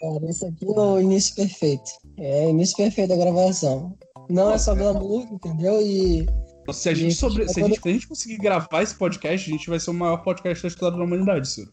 [0.00, 1.90] Cara, isso aqui é o início perfeito.
[2.18, 3.96] É o início perfeito da gravação.
[4.28, 5.80] Não é só glamour, entendeu?
[5.80, 6.26] E.
[6.72, 7.48] Se a gente, sobre...
[7.48, 9.94] se, a gente, se a gente conseguir gravar esse podcast, a gente vai ser o
[9.94, 11.72] maior podcast da história da humanidade, Ciro.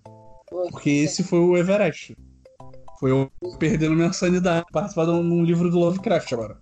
[0.70, 2.15] Porque esse foi o Everest.
[2.99, 4.65] Foi eu perdendo minha sanidade.
[4.71, 6.57] Participar de um livro do Lovecraft agora.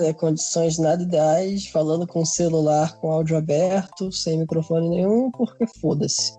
[0.00, 6.32] É, condições nada ideais, falando com celular com áudio aberto, sem microfone nenhum, porque foda-se.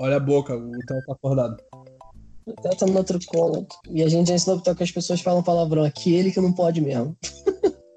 [0.00, 1.56] Olha a boca, o Theo tá acordado.
[2.78, 3.66] Tá no outro colo.
[3.90, 5.84] E a gente já ensinou que as pessoas falam palavrão.
[5.84, 7.16] Aqui ele que não pode mesmo.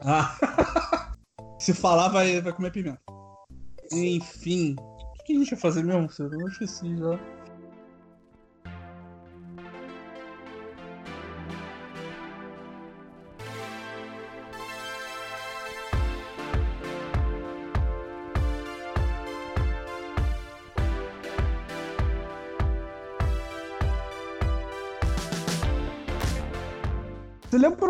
[0.02, 0.38] Ah.
[1.60, 3.00] Se falar, vai, vai comer pimenta.
[3.92, 4.76] Enfim.
[4.80, 6.10] O que a gente ia fazer mesmo?
[6.20, 7.20] Eu esqueci já.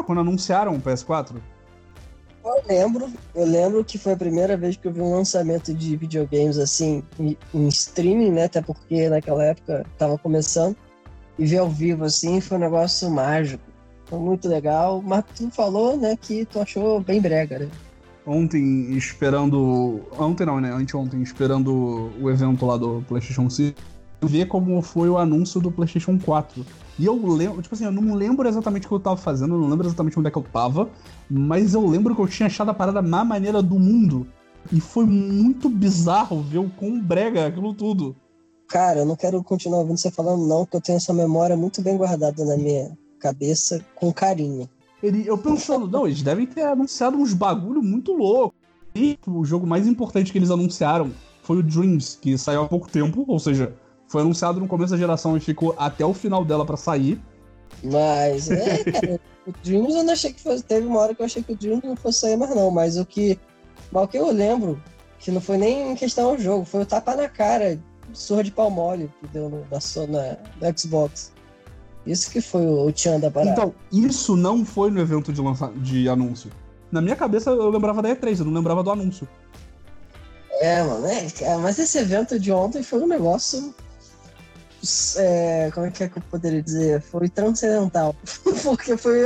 [0.04, 1.36] Lembra quando anunciaram o PS4?
[2.46, 5.96] Eu lembro, eu lembro que foi a primeira vez que eu vi um lançamento de
[5.96, 8.46] videogames assim em, streaming, né?
[8.46, 10.76] Até porque naquela época tava começando.
[11.40, 13.64] E ver ao vivo assim foi um negócio mágico.
[14.06, 15.02] Foi muito legal.
[15.02, 17.70] Mas tu falou, né, que tu achou bem brega, né?
[18.26, 20.02] Ontem, esperando.
[20.18, 20.72] Ontem não, né?
[20.72, 23.80] Anteontem, esperando o evento lá do PlayStation 5,
[24.28, 26.66] ver como foi o anúncio do PlayStation 4.
[27.00, 29.60] E eu lembro, tipo assim, eu não lembro exatamente o que eu tava fazendo, eu
[29.60, 30.90] não lembro exatamente onde é que eu tava,
[31.30, 34.28] mas eu lembro que eu tinha achado a parada mais maneira do mundo.
[34.72, 38.16] E foi muito bizarro ver o quão brega aquilo tudo.
[38.68, 41.82] Cara, eu não quero continuar ouvindo você falando, não, porque eu tenho essa memória muito
[41.82, 44.70] bem guardada na minha cabeça, com carinho.
[45.02, 48.56] Ele, eu pensando, não, eles devem ter anunciado uns bagulho muito louco.
[48.96, 52.90] E o jogo mais importante que eles anunciaram foi o Dreams, que saiu há pouco
[52.90, 53.76] tempo, ou seja,
[54.14, 57.20] foi anunciado no começo da geração e ficou até o final dela para sair.
[57.84, 60.64] Mas, é, cara, o Dreams eu não achei que fosse.
[60.64, 62.70] Teve uma hora que eu achei que o Dreams não fosse sair mais, não.
[62.70, 63.40] Mas o que.
[63.92, 64.80] Mas o que eu lembro,
[65.18, 67.80] que não foi nem em questão ao jogo, foi o tapa na cara,
[68.14, 71.34] surra de pau mole que deu no, na, Xbox.
[72.06, 73.54] Isso que foi o, o Tchan da parada.
[73.54, 75.72] Então, isso não foi no evento de, lança...
[75.78, 76.52] de anúncio.
[76.92, 79.28] Na minha cabeça eu lembrava da E3, eu não lembrava do anúncio.
[80.62, 83.74] É, mano, é, mas esse evento de ontem foi um negócio
[85.18, 87.02] é, como é que, é que eu poderia dizer?
[87.02, 88.16] Foi transcendental.
[88.64, 89.22] Porque foi,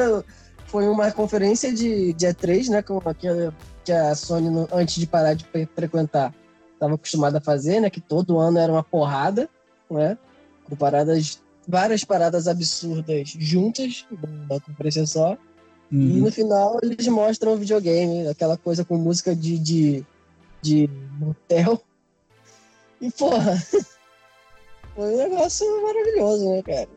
[0.65, 2.81] foi uma conferência de, de E3, né?
[2.81, 2.93] Que,
[3.83, 5.45] que a Sony, antes de parar de
[5.75, 6.33] frequentar,
[6.73, 7.89] estava acostumada a fazer, né?
[7.89, 9.49] Que todo ano era uma porrada,
[9.89, 10.17] né?
[10.65, 15.37] Com paradas, várias paradas absurdas juntas, numa conferência só.
[15.91, 16.17] Uhum.
[16.17, 20.05] E no final eles mostram o videogame, aquela coisa com música de, de,
[20.61, 21.81] de motel.
[22.99, 23.53] E porra,
[24.97, 26.87] foi um negócio maravilhoso, né, cara?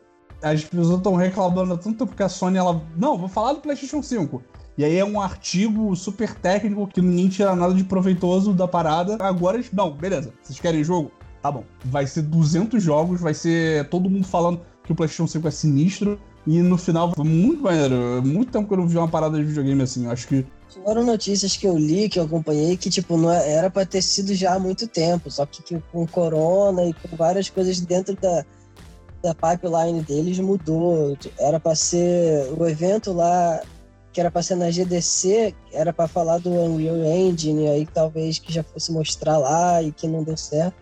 [0.41, 2.81] As pessoas estão reclamando tanto porque a Sony, ela.
[2.97, 4.41] Não, vou falar do PlayStation 5.
[4.75, 9.17] E aí é um artigo super técnico que ninguém tira nada de proveitoso da parada.
[9.19, 9.63] Agora.
[9.71, 10.33] Não, beleza.
[10.41, 11.11] Vocês querem jogo?
[11.43, 11.63] Tá bom.
[11.85, 16.19] Vai ser 200 jogos, vai ser todo mundo falando que o PlayStation 5 é sinistro.
[16.45, 18.21] E no final foi muito maneiro.
[18.23, 20.07] Muito tempo que eu não vi uma parada de videogame assim.
[20.07, 20.45] Acho que
[20.83, 24.01] foram notícias que eu li, que eu acompanhei, que, tipo, não é, era para ter
[24.01, 28.15] sido já há muito tempo, só que, que com corona e com várias coisas dentro
[28.15, 28.45] da,
[29.21, 31.17] da pipeline deles mudou.
[31.37, 33.61] Era para ser o evento lá,
[34.13, 38.51] que era para ser na GDC, era para falar do Unreal Engine, aí talvez que
[38.51, 40.75] já fosse mostrar lá e que não deu certo.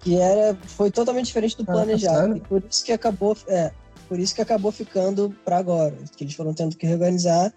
[0.00, 2.32] Que era, foi totalmente diferente do ah, planejado.
[2.32, 3.70] Ah, e por isso que acabou, é,
[4.12, 7.50] por isso que acabou ficando para agora, que eles foram tendo que reorganizar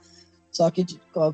[0.56, 0.86] só que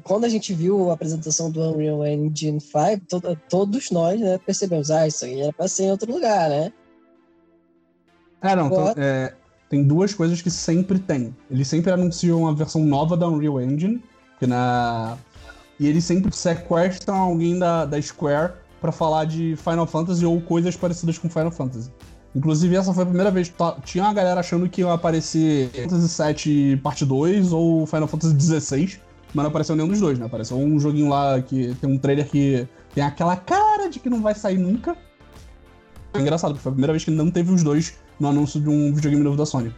[0.02, 4.90] quando a gente viu a apresentação do Unreal Engine 5, to todos nós né, percebemos,
[4.90, 6.74] ah, isso aí era pra ser em outro lugar, né?
[8.42, 9.36] É, não, então, é,
[9.70, 11.36] tem duas coisas que sempre tem.
[11.52, 14.04] Eles sempre anunciam uma versão nova da Unreal Engine,
[14.40, 15.16] que na...
[15.80, 20.76] e eles sempre sequestram alguém da, da Square para falar de Final Fantasy ou coisas
[20.76, 21.92] parecidas com Final Fantasy.
[22.34, 25.90] Inclusive, essa foi a primeira vez que tinha uma galera achando que ia aparecer Final
[25.90, 29.02] Fantasy VII Parte 2 ou Final Fantasy XVI
[29.34, 30.26] mas não apareceu nenhum dos dois, né?
[30.26, 34.22] Apareceu um joguinho lá que tem um trailer que tem aquela cara de que não
[34.22, 34.96] vai sair nunca.
[36.14, 38.70] É engraçado, porque foi a primeira vez que não teve os dois no anúncio de
[38.70, 39.74] um videogame novo da Sony.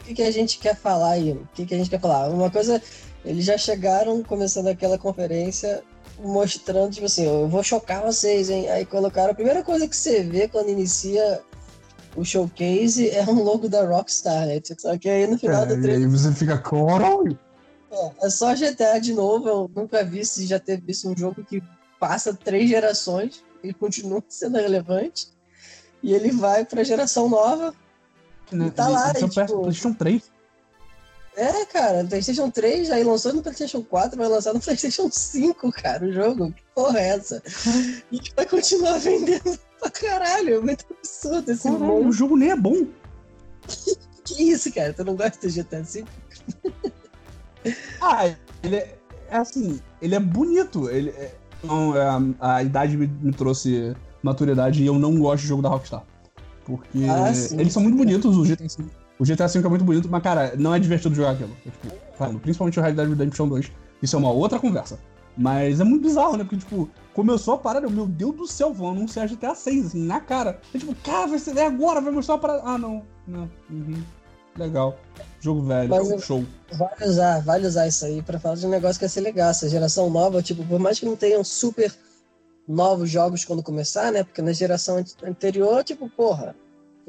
[0.00, 1.32] O que, que a gente quer falar aí?
[1.32, 2.28] O que, que a gente quer falar?
[2.28, 2.80] Uma coisa,
[3.24, 5.82] eles já chegaram começando aquela conferência
[6.22, 8.68] mostrando, tipo assim, eu vou chocar vocês, hein?
[8.68, 11.42] Aí colocaram, a primeira coisa que você vê quando inicia
[12.16, 14.60] o showcase é um logo da Rockstar, né?
[14.78, 16.00] Só que aí no final é, do trailer.
[16.00, 17.38] E aí você fica, caralho!
[17.90, 21.44] É, é só GTA de novo, eu nunca vi se já teve visto um jogo
[21.44, 21.62] que
[21.98, 25.28] passa três gerações e continua sendo relevante.
[26.02, 27.74] E ele vai para a geração nova,
[28.50, 28.70] Né?
[28.70, 29.60] Tá lá, e, tipo...
[29.60, 30.22] PlayStation 3.
[31.36, 36.04] É, cara, PlayStation 3, aí lançou no PlayStation 4, vai lançar no PlayStation 5, cara,
[36.06, 36.52] o jogo.
[36.52, 37.42] Que porra é essa?
[38.12, 40.56] E vai continuar vendendo pra caralho.
[40.56, 42.08] É muito absurdo esse mundo.
[42.08, 42.86] o jogo nem é bom.
[44.24, 44.92] Que isso, cara?
[44.92, 46.04] Tu não gosta do GTA V?
[48.00, 48.96] Ah, ele é,
[49.28, 50.88] é assim, ele é bonito.
[50.88, 51.34] Ele é-
[51.64, 52.02] não, é,
[52.40, 56.04] a, a idade me, me trouxe maturidade e eu não gosto de jogo da Rockstar.
[56.64, 57.58] Porque Ah, sim.
[57.58, 58.84] eles são muito bonitos, o GTA V.
[59.20, 61.54] O GTA V é muito bonito, mas, cara, não é divertido jogar aquilo.
[61.66, 63.70] É, tipo, falando, principalmente o Dead Redemption 2.
[64.02, 64.98] Isso é uma outra conversa.
[65.36, 66.44] Mas é muito bizarro, né?
[66.44, 70.06] Porque, tipo, começou a parada, eu, meu Deus do céu, vão anunciar GTA 6, assim,
[70.06, 70.58] na cara.
[70.74, 72.62] É tipo, cara, vai ser é agora, vai mostrar a parada.
[72.64, 73.02] Ah, não.
[73.26, 73.50] Não.
[73.68, 74.02] Uhum.
[74.56, 74.98] Legal.
[75.38, 75.90] Jogo velho.
[75.90, 76.44] Mas Show.
[76.72, 79.50] Vale usar, vale usar isso aí pra falar de um negócio que vai ser legal.
[79.50, 81.94] Essa geração nova, tipo, por mais que não tenham super
[82.66, 84.24] novos jogos quando começar, né?
[84.24, 86.54] Porque na geração ante- anterior, tipo, porra,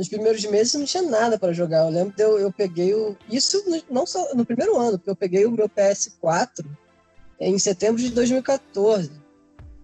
[0.01, 1.85] nos primeiros meses não tinha nada pra jogar.
[1.85, 3.15] Eu lembro que eu, eu peguei o.
[3.29, 6.65] Isso não só no primeiro ano, porque eu peguei o meu PS4
[7.39, 9.11] em setembro de 2014.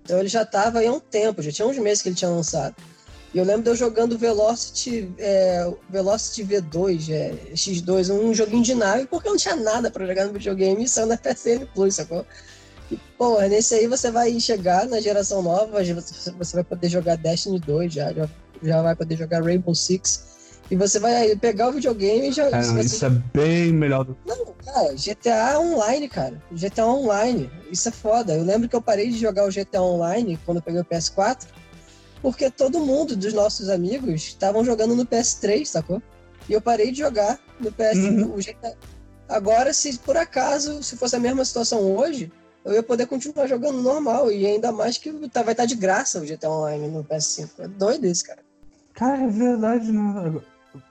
[0.01, 2.31] Então ele já tava aí há um tempo, já tinha uns meses que ele tinha
[2.31, 2.75] lançado.
[3.31, 8.73] E eu lembro de eu jogando Velocity, é, Velocity V2, é, X2, um joguinho de
[8.73, 12.25] nave, porque eu não tinha nada pra jogar no videogame saiu na PSN Plus, sacou?
[12.89, 17.59] E, pô, nesse aí você vai chegar na geração nova, você vai poder jogar Destiny
[17.59, 18.27] 2 já, já,
[18.61, 20.25] já vai poder jogar Rainbow Six.
[20.69, 22.49] E você vai pegar o videogame e já.
[22.49, 26.43] Não, você- isso é bem melhor do não, cara, GTA Online, cara.
[26.51, 27.49] GTA Online.
[27.71, 28.33] Isso é foda.
[28.35, 31.47] Eu lembro que eu parei de jogar o GTA Online quando eu peguei o PS4,
[32.21, 36.01] porque todo mundo dos nossos amigos estavam jogando no PS3, sacou?
[36.49, 37.95] E eu parei de jogar no PS.
[37.97, 38.33] Uhum.
[38.35, 38.73] O GTA...
[39.29, 42.29] Agora, se por acaso, se fosse a mesma situação hoje,
[42.65, 44.29] eu ia poder continuar jogando normal.
[44.31, 47.49] E ainda mais que tá- vai estar de graça o GTA Online no PS5.
[47.59, 48.39] É doido isso, cara.
[48.97, 50.41] Cara, é verdade, né?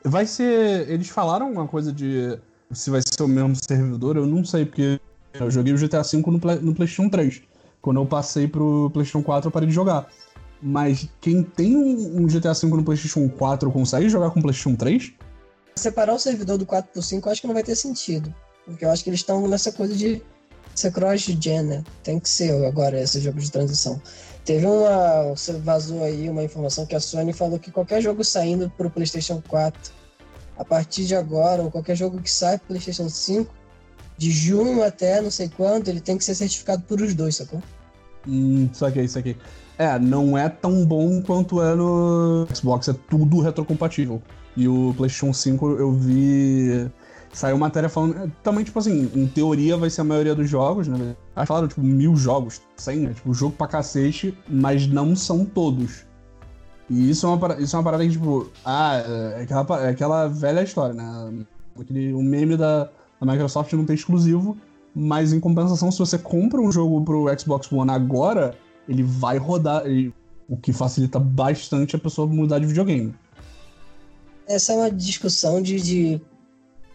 [0.05, 0.89] Vai ser.
[0.89, 2.39] Eles falaram uma coisa de
[2.73, 5.01] se vai ser o mesmo servidor, eu não sei, porque
[5.35, 7.43] eu joguei o GTA V no, Play- no PlayStation 3.
[7.83, 10.09] Quando eu passei pro PlayStation 4, eu parei de jogar.
[10.63, 14.77] Mas quem tem um, um GTA V no PlayStation 4 consegue jogar com o PlayStation
[14.77, 15.13] 3?
[15.79, 18.35] separar o servidor do 4 por 5 eu acho que não vai ter sentido.
[18.65, 20.23] Porque eu acho que eles estão nessa coisa de
[20.75, 21.85] ser cross-gen, né?
[22.03, 24.01] Tem que ser agora esse jogo de transição.
[24.47, 25.35] Teve uma.
[25.35, 29.43] Você vazou aí uma informação que a Sony falou que qualquer jogo saindo pro PlayStation
[29.49, 29.93] 4,
[30.57, 33.53] a partir de agora, ou qualquer jogo que sai pro PlayStation 5,
[34.17, 37.61] de junho até não sei quando, ele tem que ser certificado por os dois, sacou?
[38.27, 39.37] Hum, aqui, isso aqui.
[39.77, 44.23] É, não é tão bom quanto é no Xbox, é tudo retrocompatível.
[44.57, 46.89] E o PlayStation 5 eu vi.
[47.33, 48.17] Saiu matéria falando.
[48.17, 51.15] é, Também, tipo assim, em teoria vai ser a maioria dos jogos, né?
[51.35, 53.13] Aí falaram, tipo, mil jogos, 100, né?
[53.15, 56.07] Tipo, jogo pra cacete, mas não são todos.
[56.89, 58.97] E isso é uma, para- isso é uma parada que, tipo, ah,
[59.37, 61.45] é aquela, é aquela velha história, né?
[61.79, 62.85] Aquele, o meme da,
[63.21, 64.57] da Microsoft não tem exclusivo,
[64.95, 68.55] mas em compensação, se você compra um jogo pro Xbox One agora,
[68.89, 70.15] ele vai rodar, ele-
[70.49, 73.13] o que facilita bastante a pessoa mudar de videogame.
[74.49, 76.21] Essa é uma discussão de, de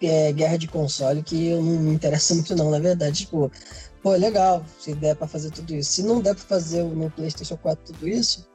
[0.02, 3.26] é, guerra de console que eu não me interessa muito não, na verdade.
[3.26, 3.52] Tipo,
[4.02, 5.92] pô, legal, se der pra fazer tudo isso.
[5.92, 8.48] Se não der pra fazer no PlayStation 4 tudo isso,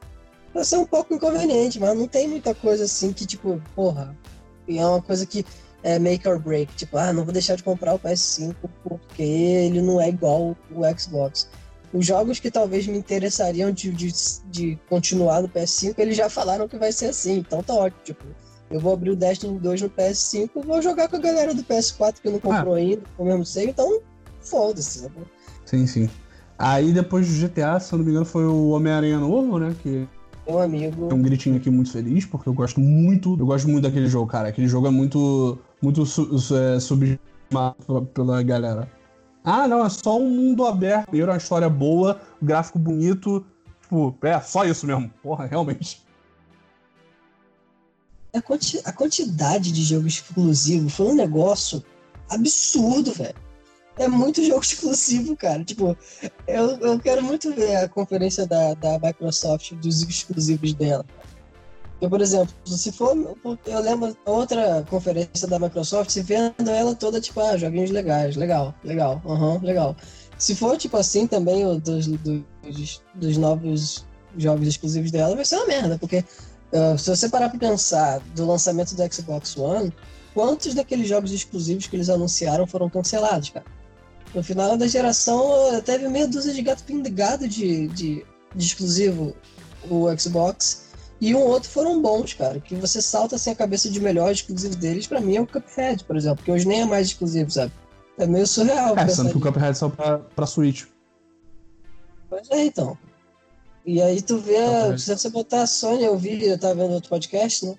[0.53, 4.15] vai ser um pouco inconveniente, mas não tem muita coisa assim que, tipo, porra,
[4.67, 5.45] é uma coisa que
[5.83, 6.73] é make or break.
[6.75, 10.99] Tipo, ah, não vou deixar de comprar o PS5 porque ele não é igual o
[10.99, 11.47] Xbox.
[11.93, 14.11] Os jogos que talvez me interessariam de, de,
[14.45, 18.01] de continuar no PS5, eles já falaram que vai ser assim, então tá ótimo.
[18.03, 18.25] Tipo,
[18.69, 21.63] eu vou abrir o Destiny 2 no PS5 e vou jogar com a galera do
[21.63, 23.99] PS4 que não comprou ainda, com o mesmo save, então
[24.41, 24.99] foda-se.
[24.99, 25.13] sabe?
[25.65, 26.09] Sim, sim.
[26.57, 29.75] Aí depois do GTA, se eu não me engano, foi o Homem-Aranha novo, né?
[29.83, 30.07] Que
[30.47, 31.07] Meu amigo.
[31.07, 33.35] tem um gritinho aqui muito feliz, porque eu gosto muito.
[33.39, 34.49] Eu gosto muito daquele jogo, cara.
[34.49, 35.57] Aquele jogo é muito.
[35.81, 38.89] muito su su- é, subestimado pela, pela galera.
[39.43, 41.05] Ah, não, é só um mundo aberto.
[41.07, 43.45] Primeiro, uma história boa, gráfico bonito.
[43.83, 45.11] Tipo, é só isso mesmo.
[45.21, 46.01] Porra, realmente.
[48.33, 51.83] A, quanti- a quantidade de jogo exclusivo foi um negócio
[52.29, 53.35] absurdo, velho.
[53.97, 55.63] É muito jogo exclusivo, cara.
[55.63, 55.97] Tipo,
[56.47, 61.05] eu, eu quero muito ver a conferência da, da Microsoft dos exclusivos dela.
[61.99, 63.35] Eu, por exemplo, se for.
[63.65, 69.19] Eu lembro outra conferência da Microsoft, vendo ela toda, tipo, ah, joguinhos legais, legal, legal,
[69.25, 69.95] aham, legal.
[70.37, 74.05] Se for, tipo assim, também o dos, dos, dos novos
[74.37, 76.23] jogos exclusivos dela, vai ser uma merda, porque
[76.71, 79.93] Uh, se você parar pra pensar do lançamento do Xbox One,
[80.33, 83.65] quantos daqueles jogos exclusivos que eles anunciaram foram cancelados, cara?
[84.35, 89.33] No final da geração, teve meia dúzia de gato pingado de, de, de exclusivo
[89.89, 90.87] o Xbox.
[91.19, 94.75] E um outro foram bons, cara, que você salta assim a cabeça de melhor exclusivo
[94.75, 97.71] deles, pra mim é o Cuphead, por exemplo, que hoje nem é mais exclusivo, sabe?
[98.19, 98.95] É meio surreal.
[98.97, 100.85] É, sendo que o Cuphead saiu pra, pra Switch.
[102.29, 102.97] Pois é, então.
[103.87, 105.01] E aí tu vê, Cuphead.
[105.01, 107.73] se você botar a Sony, eu vi, eu tava vendo outro podcast, né?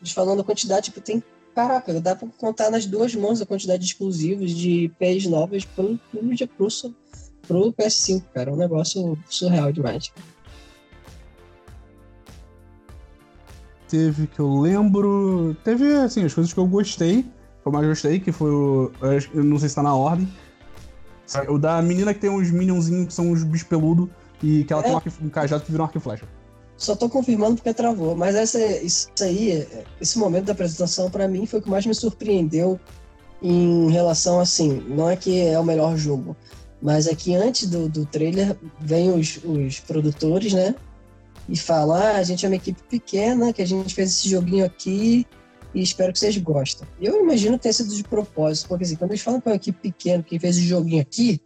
[0.00, 1.22] Eles falando a quantidade, tipo, tem.
[1.54, 6.00] Caraca, dá pra contar nas duas mãos a quantidade de exclusivos de IPs novas pro,
[6.10, 6.20] pro,
[6.56, 6.94] pro,
[7.46, 8.50] pro PS5, cara.
[8.50, 10.10] É um negócio surreal demais.
[13.86, 15.54] Teve que eu lembro.
[15.62, 17.26] Teve, assim, as coisas que eu gostei
[17.62, 18.90] que eu mais gostei, que foi o.
[19.32, 20.28] Eu não sei se tá na ordem.
[21.48, 24.08] O da menina que tem uns minionzinhos que são uns bichos peludos
[24.42, 24.84] e que ela é.
[24.84, 26.26] tem um, arco, um cajado que vira um arco e flecha.
[26.76, 28.16] Só tô confirmando porque travou.
[28.16, 29.66] Mas essa, isso aí,
[30.00, 32.80] esse momento da apresentação, para mim, foi o que mais me surpreendeu
[33.40, 34.82] em relação assim.
[34.88, 36.36] Não é que é o melhor jogo,
[36.80, 40.74] mas é que antes do, do trailer vem os, os produtores, né?
[41.48, 44.64] E falam: ah, a gente é uma equipe pequena, que a gente fez esse joguinho
[44.64, 45.26] aqui
[45.74, 46.86] e espero que vocês gostem.
[47.00, 49.78] Eu imagino que tenha sido de propósito, porque assim, quando eles falam com uma equipe
[49.80, 51.40] pequena, quem fez o joguinho aqui,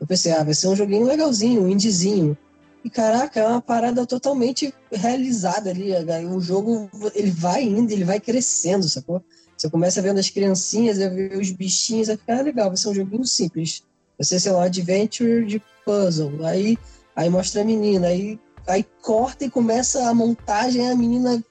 [0.00, 2.36] eu pensei, ah, vai ser um joguinho legalzinho, um indizinho.
[2.84, 5.92] E caraca, é uma parada totalmente realizada ali.
[6.26, 9.22] O jogo, ele vai indo, ele vai crescendo, sacou?
[9.56, 13.24] Você começa vendo as criancinhas, ver os bichinhos, vai ficar legal, vai ser um joguinho
[13.24, 13.82] simples.
[14.18, 16.44] Vai ser, sei lá, um adventure de puzzle.
[16.44, 16.76] Aí,
[17.14, 21.42] aí mostra a menina, aí, aí corta e começa a montagem, a menina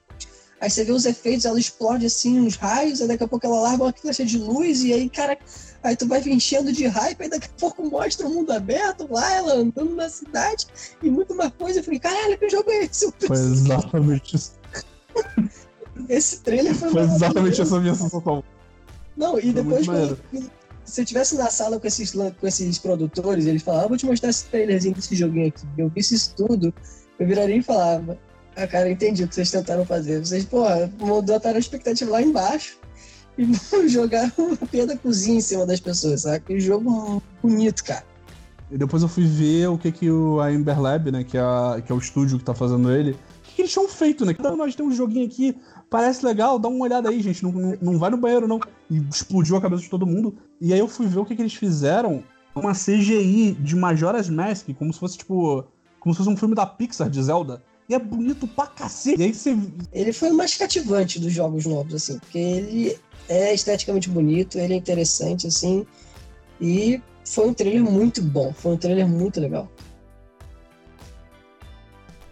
[0.62, 3.62] Aí você vê os efeitos, ela explode assim, uns raios, aí daqui a pouco ela
[3.62, 5.36] larga uma flecha de luz, e aí, cara,
[5.82, 9.32] aí tu vai enchendo de hype, aí daqui a pouco mostra o mundo aberto lá,
[9.34, 10.66] ela andando na cidade,
[11.02, 11.80] e muito mais coisa.
[11.80, 13.12] Eu falei, caralho, que jogo é esse?
[13.26, 14.52] Foi exatamente isso.
[16.08, 18.44] esse trailer foi Foi exatamente essa minha sensação.
[19.16, 19.86] Não, e foi depois,
[20.84, 24.06] se eu estivesse na sala com esses, com esses produtores, eles falavam, ah, vou te
[24.06, 25.66] mostrar esse trailerzinho desse joguinho aqui.
[25.76, 26.72] Eu vi isso tudo,
[27.18, 28.18] eu viraria e falava,
[28.56, 30.20] ah, cara, entendi o que vocês tentaram fazer.
[30.20, 30.64] Vocês, pô,
[31.22, 32.78] botaram a expectativa lá embaixo
[33.36, 33.54] e
[33.88, 36.40] jogaram a pia da cozinha em cima das pessoas, sabe?
[36.40, 38.04] Que jogo bonito, cara.
[38.70, 41.40] E depois eu fui ver o que que o, a Ember Lab, né, que é,
[41.40, 44.34] a, que é o estúdio que tá fazendo ele, que, que eles tinham feito, né?
[44.38, 45.54] Então, nós temos um joguinho aqui,
[45.90, 48.58] parece legal, dá uma olhada aí, gente, não, não, não vai no banheiro, não.
[48.90, 50.34] E explodiu a cabeça de todo mundo.
[50.58, 52.24] E aí eu fui ver o que que eles fizeram,
[52.54, 55.64] uma CGI de Majora's Mask, como se fosse, tipo,
[56.00, 57.62] como se fosse um filme da Pixar de Zelda.
[57.88, 59.20] E é bonito pra cacete.
[59.20, 59.56] E aí você...
[59.92, 62.98] Ele foi o mais cativante dos jogos novos, assim, porque ele
[63.28, 65.86] é esteticamente bonito, ele é interessante, assim,
[66.60, 69.70] e foi um trailer muito bom, foi um trailer muito legal.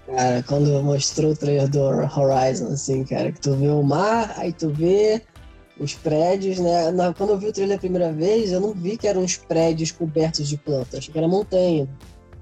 [0.06, 4.52] Cara, quando mostrou o trailer do Horizon, assim, cara, que tu vê o mar, aí
[4.52, 5.22] tu vê
[5.78, 6.92] os prédios, né?
[7.16, 9.92] Quando eu vi o trailer a primeira vez, eu não vi que eram os prédios
[9.92, 11.88] cobertos de plantas, achei que era montanha.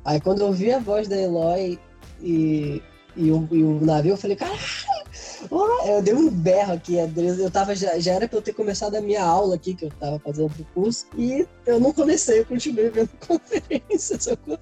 [0.05, 1.79] Aí quando eu vi a voz da Eloy
[2.23, 2.83] e
[3.19, 4.59] e o, e o navio, eu falei, caralho!
[5.87, 9.01] Eu dei um berro aqui, eu tava, já, já era pra eu ter começado a
[9.01, 12.91] minha aula aqui, que eu tava fazendo pro curso, e eu não comecei, eu continuei
[12.91, 14.59] vendo conferência, sacou?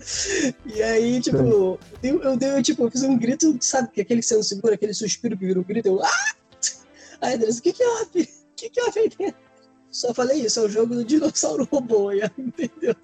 [0.64, 4.26] E aí, tipo, eu, eu dei, tipo, eu fiz um grito, sabe, que aquele que
[4.26, 6.34] você não segura, aquele suspiro que vira um grito, eu, ah!
[7.20, 8.22] Aí, Andressa, o que que houve?
[8.22, 9.34] O que que houve aí?
[9.90, 12.94] Só falei isso, é o jogo do dinossauro robô, entendeu?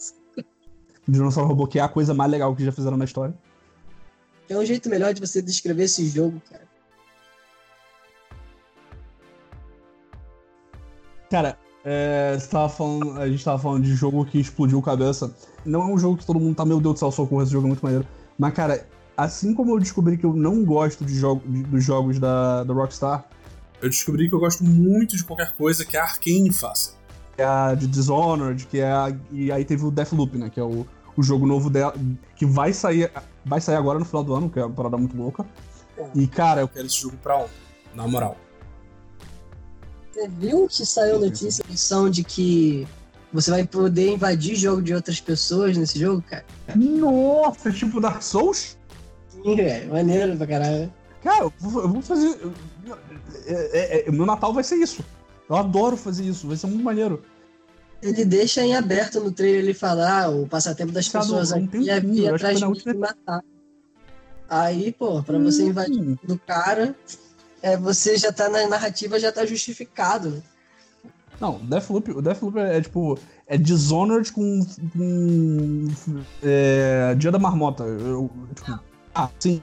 [1.08, 3.34] Dinossauro robô, que é a coisa mais legal que já fizeram na história.
[4.48, 6.62] É um jeito melhor de você descrever esse jogo, cara.
[11.30, 12.38] Cara, é,
[12.76, 15.34] falando, a gente tava falando de jogo que explodiu cabeça.
[15.64, 17.66] Não é um jogo que todo mundo tá, meu Deus do céu, socorro, esse jogo
[17.66, 18.06] é muito maneiro.
[18.38, 22.18] Mas, cara, assim como eu descobri que eu não gosto de jogo, de, dos jogos
[22.18, 23.26] da, da Rockstar,
[23.80, 26.94] eu descobri que eu gosto muito de qualquer coisa que a Arkane faça.
[27.36, 30.50] É a de Dishonored, que é a, E aí teve o Deathloop, né?
[30.50, 31.94] Que é o, o jogo novo dela,
[32.36, 33.10] que vai sair,
[33.44, 35.44] vai sair agora no final do ano, que é uma parada muito louca.
[36.14, 37.50] E, cara, eu quero esse jogo pra ontem,
[37.94, 38.36] na moral.
[40.10, 41.64] Você viu que saiu notícia
[42.10, 42.86] de que
[43.32, 46.44] você vai poder invadir jogo de outras pessoas nesse jogo, cara?
[46.76, 48.76] Nossa, é tipo Dark Souls?
[49.28, 50.92] Sim, velho, maneiro pra caralho.
[51.22, 52.38] Cara, eu vou fazer.
[53.46, 55.02] É, é, é, meu Natal vai ser isso.
[55.48, 57.22] Eu adoro fazer isso, vai ser muito maneiro
[58.02, 61.88] ele deixa em aberto no trailer ele falar ah, o passatempo das tá pessoas aqui
[61.88, 63.42] é vir atrás de mim e matar.
[64.48, 65.68] Aí, pô, pra você hum.
[65.68, 66.94] invadir do cara,
[67.62, 70.42] é, você já tá na narrativa, já tá justificado.
[71.40, 73.18] Não, Deathloop, o Deathloop é, é tipo.
[73.46, 74.64] É Dishonored com.
[74.92, 75.88] com
[76.42, 77.82] é, Dia da Marmota.
[77.84, 78.80] Eu, tipo,
[79.14, 79.62] ah, sim.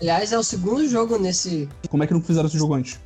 [0.00, 1.68] Aliás, é o segundo jogo nesse.
[1.90, 2.98] Como é que não fizeram esse jogo antes?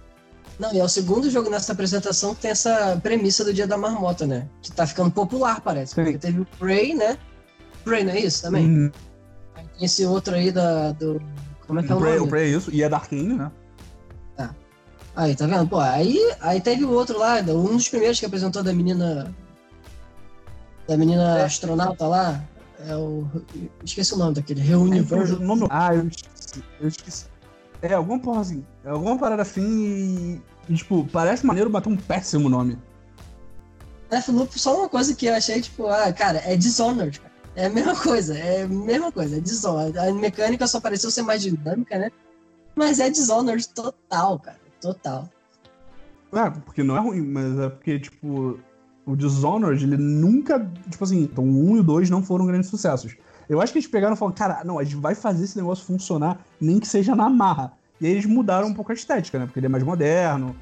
[0.62, 3.76] Não, e é o segundo jogo nessa apresentação que tem essa premissa do Dia da
[3.76, 4.48] Marmota, né?
[4.62, 5.92] Que tá ficando popular, parece.
[5.94, 7.18] Porque teve o Prey, né?
[7.84, 8.64] Prey, não é isso também?
[8.66, 8.92] Uhum.
[9.56, 11.20] Aí tem esse outro aí da, do.
[11.66, 12.26] Como é que é o Prey, nome?
[12.26, 13.50] o Prey é isso, e é da Arkane, né?
[15.14, 15.68] Aí, tá vendo?
[15.68, 19.34] Pô, aí, aí teve o outro lá, um dos primeiros que apresentou da menina.
[20.88, 21.44] Da menina É.
[21.44, 22.42] astronauta lá.
[22.88, 23.26] É o.
[23.84, 24.60] Esqueci o nome daquele.
[24.60, 25.34] É, Reuniverse.
[25.34, 26.64] o nome- Ah, eu esqueci.
[26.80, 27.26] Eu esqueci.
[27.82, 28.64] É, alguma porra assim.
[28.84, 30.42] É alguma parada assim e.
[30.68, 32.78] e, tipo, parece maneiro bater um péssimo nome.
[34.10, 37.32] Deathloop, só uma coisa que eu achei, tipo, ah, cara, é Dishonored, cara.
[37.54, 39.98] É a mesma coisa, é a mesma coisa, é Dishonored.
[39.98, 42.10] A mecânica só pareceu ser mais dinâmica, né?
[42.74, 44.60] Mas é Dishonored total, cara.
[44.80, 45.28] Total.
[46.32, 48.58] É, porque não é ruim, mas é porque, tipo,
[49.04, 50.60] o Dishonored, ele nunca.
[50.90, 53.16] Tipo assim, então o 1 e o 2 não foram grandes sucessos.
[53.48, 55.84] Eu acho que eles pegaram e falaram, cara, não, a gente vai fazer esse negócio
[55.84, 57.72] funcionar, nem que seja na marra.
[58.02, 59.46] E aí eles mudaram um pouco a estética, né?
[59.46, 60.56] Porque ele é mais moderno,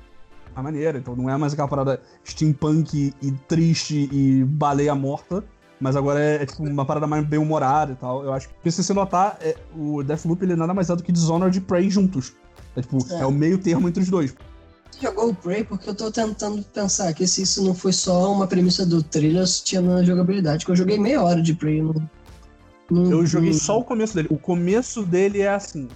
[0.54, 0.98] a maneira.
[0.98, 5.42] Então não é mais aquela parada steampunk e triste e baleia morta.
[5.80, 8.22] Mas agora é, é, tipo uma parada mais bem humorada e tal.
[8.22, 11.10] Eu acho que se você notar, é, o Deathloop ele nada mais é do que
[11.10, 12.34] Dishonored e Prey juntos.
[12.76, 13.20] É tipo, É.
[13.20, 14.34] é o meio termo entre os dois.
[14.90, 18.30] Você jogou o Prey porque eu tô tentando pensar que se isso não foi só
[18.30, 20.66] uma premissa do trailer, tinha na jogabilidade.
[20.66, 21.94] Que eu joguei meia hora de Prey no.
[22.90, 24.28] no- Eu joguei no- só o começo dele.
[24.30, 25.88] O começo dele é assim.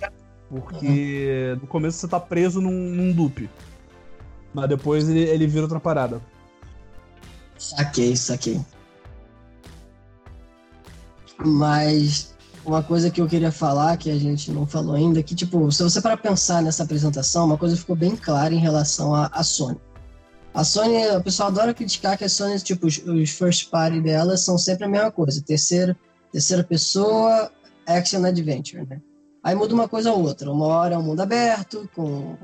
[0.55, 3.51] Porque no começo você tá preso num, num loop.
[4.53, 6.23] Mas depois ele, ele vira outra parada.
[7.59, 8.61] Saquei, saquei.
[11.45, 12.33] Mas
[12.65, 15.83] uma coisa que eu queria falar, que a gente não falou ainda, que, tipo, se
[15.83, 19.81] você para pensar nessa apresentação, uma coisa ficou bem clara em relação à, à Sony.
[20.55, 24.45] A Sony, o pessoal adora criticar que a Sony, tipo, os, os first party delas
[24.45, 25.43] são sempre a mesma coisa.
[25.43, 25.97] Terceira,
[26.31, 27.51] terceira pessoa,
[27.89, 29.01] action adventure, né?
[29.45, 30.51] Aí muda uma coisa ou outra.
[30.51, 32.37] Uma hora é um mundo aberto, com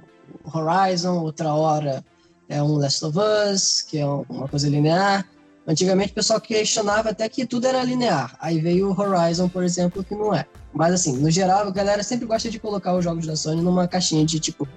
[0.45, 2.05] Horizon, outra hora
[2.49, 5.27] é um Last of Us, que é uma coisa linear.
[5.67, 8.37] Antigamente o pessoal questionava até que tudo era linear.
[8.41, 10.45] Aí veio o Horizon, por exemplo, que não é.
[10.75, 13.89] Mas assim, no geral, a galera sempre gosta de colocar os jogos da Sony numa
[13.89, 14.69] caixinha de tipo,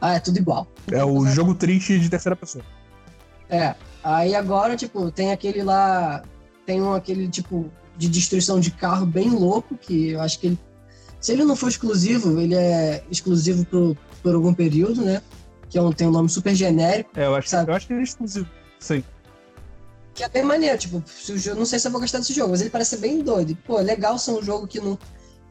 [0.00, 0.66] ah, é tudo igual.
[0.90, 2.64] É o jogo triste de terceira pessoa.
[3.48, 3.74] É.
[4.02, 6.22] Aí agora, tipo, tem aquele lá.
[6.64, 10.58] Tem um aquele tipo de destruição de carro bem louco, que eu acho que ele.
[11.20, 15.20] Se ele não for exclusivo, ele é exclusivo por, por algum período, né?
[15.68, 17.10] Que é um, tem um nome super genérico.
[17.16, 17.70] É, eu acho, Sabe?
[17.70, 18.48] eu acho que ele é exclusivo.
[18.78, 19.02] Sim.
[20.14, 22.32] Que é bem maneiro, tipo, se o jogo, não sei se eu vou gostar desse
[22.32, 23.56] jogo, mas ele parece ser bem doido.
[23.66, 24.98] Pô, é legal ser um jogo que não,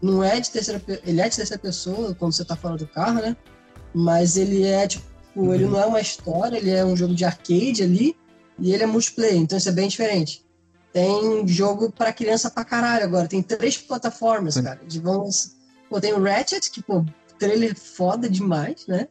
[0.01, 3.15] não é de terceira Ele é de terceira pessoa quando você tá fora do carro,
[3.21, 3.35] né?
[3.93, 5.05] Mas ele é, tipo,
[5.53, 5.71] ele Uhum.
[5.71, 8.15] não é uma história, ele é um jogo de arcade ali,
[8.59, 10.43] e ele é multiplayer, então isso é bem diferente.
[10.91, 14.63] Tem jogo pra criança pra caralho agora, tem três plataformas, Sim.
[14.63, 14.81] cara.
[14.87, 14.99] De.
[15.89, 17.05] Pô, tem o Ratchet, que, pô,
[17.39, 19.07] trailer foda demais, né?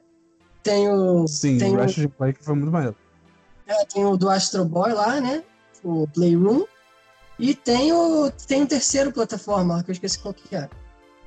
[0.62, 1.26] Tem o.
[1.26, 2.96] Sim, tem o Ratchet Clank foi muito maneiro.
[3.66, 5.42] É, tem o do Astro Boy lá, né?
[5.82, 6.64] O Playroom.
[7.38, 10.68] E tem o, tem o terceiro plataforma, que eu esqueci qual que é.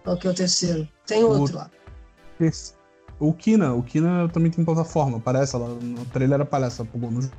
[0.03, 0.87] Qual que é o terceiro?
[1.05, 1.69] Tem O- outro lá.
[2.39, 2.73] Esse-
[3.19, 5.67] O Kina, o Kina também tem plataforma, aparece lá.
[5.67, 7.33] No trailer aparece, pô, no jogo.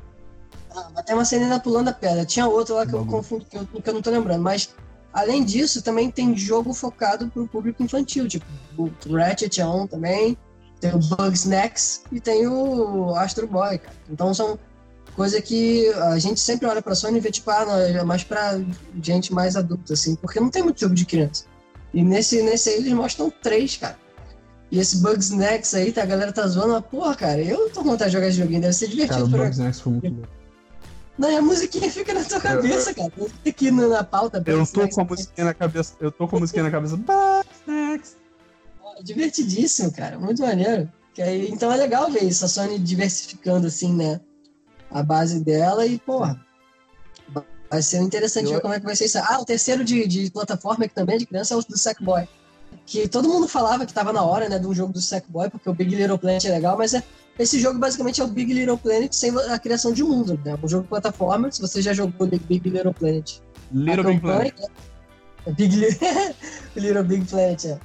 [0.77, 2.25] Ah, mas tem uma cena pulando a pedra.
[2.27, 4.43] Tinha outro lá que eu confundo, que eu, que eu não tô lembrando.
[4.43, 4.75] Mas,
[5.13, 8.29] além disso, também tem jogo focado pro público infantil.
[8.29, 8.47] Tipo,
[8.79, 10.37] o Ratchet é um também.
[10.81, 13.97] Tem o Bugsnax e tem o Astro Boy, cara.
[14.09, 14.59] Então são
[15.15, 18.25] coisa que a gente sempre olha pra Sony e vê, tipo, ah, não, é mais
[18.25, 18.59] pra
[19.03, 20.15] gente mais adulta, assim.
[20.17, 21.45] Porque não tem muito jogo de criança.
[21.93, 23.99] E nesse, nesse aí eles mostram três, cara.
[24.71, 28.11] E esse Bugsnax aí, tá, a galera tá zoando, mas, porra, cara, eu tô vontade
[28.11, 30.40] de jogar esse joguinho, deve ser Cara, divertido o Bugs Next foi muito bom.
[31.21, 33.11] Não, e a musiquinha fica na tua cabeça, cara.
[33.11, 34.43] Fica aqui na, pauta.
[34.47, 35.95] Eu tô com a musiquinha na cabeça.
[36.01, 36.97] Eu tô com a musiquinha na cabeça.
[39.05, 40.19] Divertidíssimo, cara.
[40.19, 40.91] Muito maneiro.
[41.51, 44.19] Então é legal ver isso, a Sony diversificando, assim, né?
[44.91, 46.41] A base dela e, porra.
[47.71, 49.19] Vai ser interessante Eu- ver como é que vai ser isso.
[49.19, 52.27] Ah, o terceiro de, de plataforma, que também é de criança, é o do Sackboy.
[52.87, 55.69] Que todo mundo falava que tava na hora, né, de um jogo do Sackboy, porque
[55.69, 57.03] o Big Little Planet é legal, mas é,
[57.43, 60.59] esse jogo basicamente é o Big Little Planet sem a criação de mundo, né?
[60.63, 63.39] Um jogo de plataforma, se você já jogou Big Little Planet
[63.73, 64.55] Little Big Planet.
[65.47, 65.99] É Big Li-
[66.77, 67.79] Little Big Planet, é.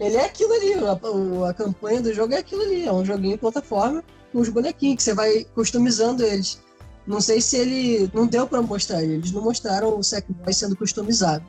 [0.00, 3.34] Ele é aquilo ali, a, a campanha do jogo é aquilo ali, é um joguinho
[3.34, 6.60] de plataforma com os bonequinhos que você vai customizando eles.
[7.06, 8.10] Não sei se ele.
[8.14, 11.44] Não deu pra mostrar ele, eles não mostraram o Sackboy sendo customizado.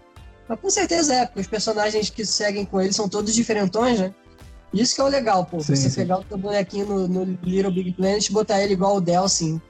[0.49, 4.13] Mas com certeza é, porque os personagens que seguem com ele são todos diferentões, né?
[4.73, 5.59] Isso que é o legal, pô.
[5.59, 5.95] Sim, você sim.
[5.95, 9.62] pegar o teu bonequinho no, no Little Big Planet e botar ele igual o Delsin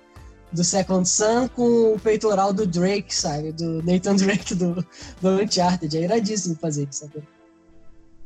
[0.51, 3.51] do Second Sun com o peitoral do Drake, sabe?
[3.51, 4.75] Do Nathan Drake do,
[5.19, 5.97] do Uncharted.
[5.97, 7.23] É iradíssimo fazer isso, sabe?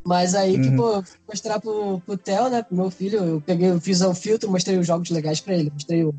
[0.06, 0.76] Mas aí, que, Uhum.
[0.78, 2.62] pô, mostrar pro, pro Theo, né?
[2.64, 5.70] Pro meu filho, eu peguei, eu fiz o filtro, mostrei os jogos legais pra ele.
[5.74, 6.14] Mostrei o.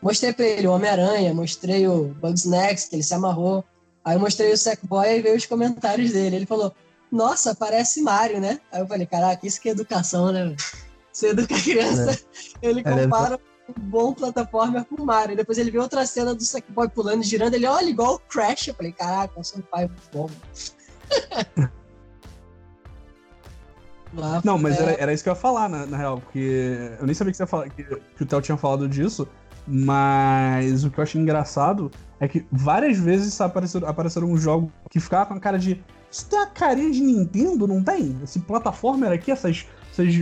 [0.00, 3.64] Mostrei pra ele o Homem-Aranha, mostrei o Bugsnax, que ele se amarrou.
[4.04, 6.36] Aí eu mostrei o Sackboy e veio os comentários dele.
[6.36, 6.74] Ele falou:
[7.14, 8.60] nossa, parece Mario, né?
[8.72, 10.56] Aí eu falei, caraca, isso que é educação, né?
[11.12, 12.10] Você educa a criança,
[12.60, 12.68] é.
[12.68, 15.36] ele compara um bom plataforma com o Mario.
[15.36, 18.68] Depois ele vê outra cena do Sackboy pulando e girando, ele olha igual o Crash.
[18.68, 20.28] Eu falei, caraca, eu sou um pai muito bom.
[24.44, 24.82] Não, mas é...
[24.82, 27.36] era, era, isso que eu ia falar, na, na, real, porque eu nem sabia que,
[27.36, 29.26] você ia falar, que, que o Theo tinha falado disso,
[29.66, 35.00] mas o que eu achei engraçado é que várias vezes apareceram, apareceram um jogo que
[35.00, 35.82] ficava com a cara de.
[36.14, 38.16] Isso tem a carinha de Nintendo, não tem?
[38.22, 40.14] Esse plataforma aqui, essas, essas,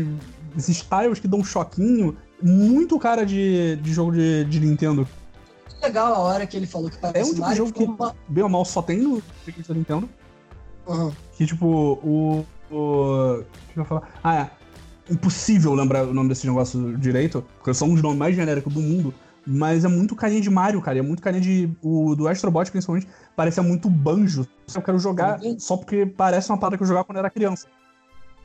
[0.56, 2.16] esses tiles que dão um choquinho.
[2.42, 5.06] Muito cara de, de jogo de, de Nintendo.
[5.82, 8.16] Legal a hora que ele falou que parece É um tipo de jogo que, uma...
[8.26, 9.22] bem ou mal, só tem no
[9.68, 10.08] Nintendo.
[10.86, 11.12] Uhum.
[11.36, 12.46] Que, tipo, o.
[12.70, 14.08] o o que eu ia falar?
[14.24, 14.50] Ah, é.
[15.12, 18.80] Impossível lembrar o nome desse negócio direito, porque são um dos nomes mais genéricos do
[18.80, 19.12] mundo.
[19.46, 20.98] Mas é muito carinha de Mario, cara.
[20.98, 21.70] É muito carinha de.
[21.82, 24.46] O do Astrobot, principalmente, parece muito banjo.
[24.72, 27.66] Eu quero jogar só porque parece uma parada que eu jogava quando era criança.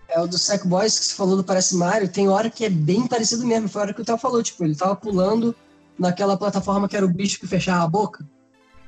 [0.10, 2.08] É o do Sackboys que você falou do Parece Mario.
[2.08, 3.68] Tem hora que é bem parecido mesmo.
[3.68, 4.42] Foi a hora que o Theo falou.
[4.42, 5.54] Tipo, ele tava pulando
[6.00, 8.26] naquela plataforma que era o bicho que fechava a boca.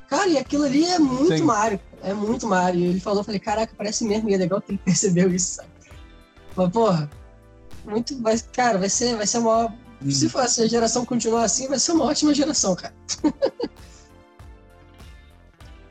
[0.09, 1.43] Cara, e aquilo ali é muito Sim.
[1.43, 1.79] Mario.
[2.01, 2.85] É muito Mario.
[2.85, 4.29] Ele falou, falei, caraca, parece mesmo.
[4.29, 5.69] E é legal que ele percebeu isso, sabe?
[6.55, 7.09] Mas, porra,
[7.85, 8.19] muito.
[8.21, 10.11] Vai, cara, vai ser, vai ser uma Hum.
[10.11, 12.93] Se, for, se a geração continuar assim, vai ser uma ótima geração, cara.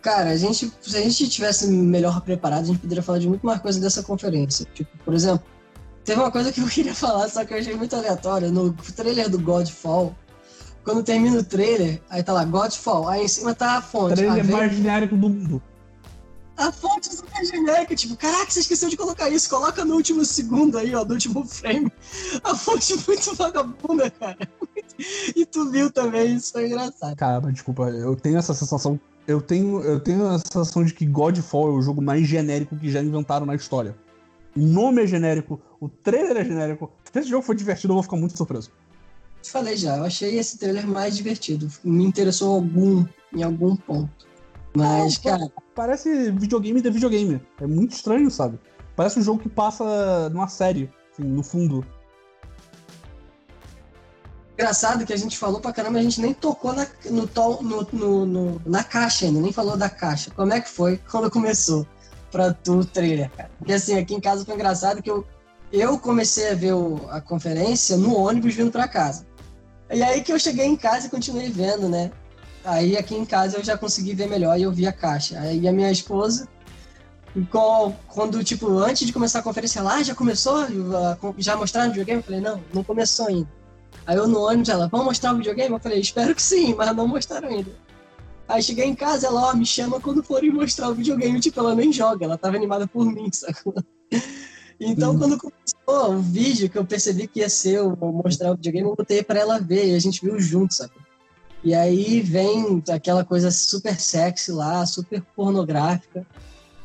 [0.00, 3.44] cara, a gente, se a gente tivesse melhor preparado, a gente poderia falar de muito
[3.44, 4.66] mais coisa dessa conferência.
[4.74, 5.44] Tipo, por exemplo,
[6.04, 8.50] teve uma coisa que eu queria falar, só que eu achei muito aleatória.
[8.50, 10.16] No trailer do Godfall,
[10.84, 14.16] quando termina o trailer, aí tá lá, Godfall, aí em cima tá a fonte.
[14.16, 15.62] Trailer mais genérico do mundo
[16.58, 20.76] a fonte super genérica, tipo, caraca, você esqueceu de colocar isso, coloca no último segundo
[20.76, 21.90] aí, ó, do último frame.
[22.42, 24.36] A fonte muito vagabunda, cara.
[25.36, 27.16] E tu viu também, isso foi engraçado.
[27.16, 28.98] Cara, desculpa, eu tenho essa sensação.
[29.26, 32.90] Eu tenho, eu tenho a sensação de que Godfall é o jogo mais genérico que
[32.90, 33.96] já inventaram na história.
[34.56, 36.90] O nome é genérico, o trailer é genérico.
[37.12, 38.72] Se esse jogo for divertido, eu vou ficar muito surpreso.
[39.40, 41.70] Te falei já, eu achei esse trailer mais divertido.
[41.84, 44.27] Me interessou algum, em algum ponto.
[44.74, 45.52] Mas, Não, cara.
[45.74, 47.40] Parece videogame de videogame.
[47.60, 48.58] É muito estranho, sabe?
[48.94, 51.86] Parece um jogo que passa numa série, assim, no fundo.
[54.54, 57.28] Engraçado que a gente falou pra caramba, a gente nem tocou na, no,
[57.92, 60.32] no, no, na caixa ainda, nem falou da caixa.
[60.32, 61.86] Como é que foi quando começou
[62.32, 63.50] pra tu o trailer, cara?
[63.56, 65.24] Porque assim, aqui em casa foi engraçado que eu,
[65.72, 69.24] eu comecei a ver o, a conferência no ônibus vindo pra casa.
[69.92, 72.10] E aí que eu cheguei em casa e continuei vendo, né?
[72.64, 75.38] Aí aqui em casa eu já consegui ver melhor e eu vi a caixa.
[75.38, 76.48] Aí a minha esposa,
[78.08, 80.66] quando, tipo, antes de começar a conferência lá, já começou?
[81.36, 82.20] Já mostraram o videogame?
[82.20, 83.48] Eu falei, não, não começou ainda.
[84.06, 85.74] Aí eu no ônibus, ela, vamos mostrar o videogame?
[85.74, 87.70] Eu falei, espero que sim, mas não mostraram ainda.
[88.48, 91.38] Aí cheguei em casa, ela, ó, me chama quando forem mostrar o videogame.
[91.38, 93.74] Tipo, ela nem joga, ela tava animada por mim, sacou?
[94.80, 95.18] Então, hum.
[95.18, 98.96] quando começou o vídeo, que eu percebi que ia ser o mostrar o videogame, eu
[98.96, 101.02] botei pra ela ver e a gente viu junto, sacou?
[101.62, 106.26] E aí vem aquela coisa super sexy lá, super pornográfica,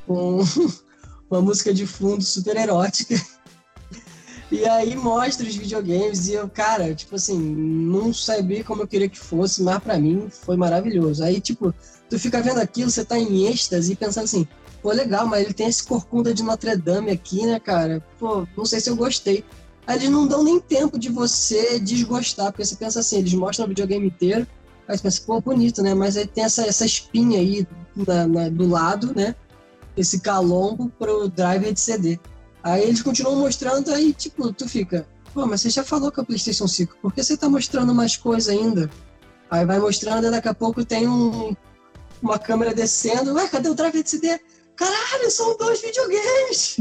[0.07, 0.39] com
[1.29, 3.15] uma música de fundo super erótica.
[4.51, 9.09] E aí mostra os videogames e eu, cara, tipo assim, não sabia como eu queria
[9.09, 11.23] que fosse, mas para mim foi maravilhoso.
[11.23, 11.73] Aí, tipo,
[12.07, 14.47] tu fica vendo aquilo, você tá em êxtase e pensando assim,
[14.79, 18.05] pô, legal, mas ele tem esse corcunda de Notre Dame aqui, né, cara?
[18.19, 19.43] Pô, não sei se eu gostei.
[19.87, 23.65] Aí eles não dão nem tempo de você desgostar, porque você pensa assim, eles mostram
[23.65, 24.45] o videogame inteiro,
[24.87, 25.93] Aí você pensa, pô, bonito, né?
[25.93, 29.35] Mas aí tem essa, essa espinha aí na, na, do lado, né?
[29.95, 32.19] Esse calombo pro driver de CD.
[32.63, 36.23] Aí eles continuam mostrando, aí tipo, tu fica, pô, mas você já falou que é
[36.23, 38.89] o PlayStation 5, por que você tá mostrando mais coisa ainda?
[39.51, 41.53] Aí vai mostrando, daqui a pouco tem um,
[42.21, 44.39] uma câmera descendo, ué, cadê o driver de CD?
[44.77, 46.79] Caralho, são dois videogames!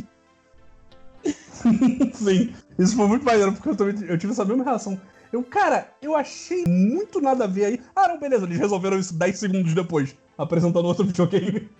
[2.14, 5.00] Sim, isso foi muito maneiro, porque eu, também, eu tive essa mesma reação.
[5.32, 7.80] Eu, cara, eu achei muito nada a ver aí.
[7.96, 11.70] Ah, não, beleza, eles resolveram isso 10 segundos depois, apresentando outro videogame.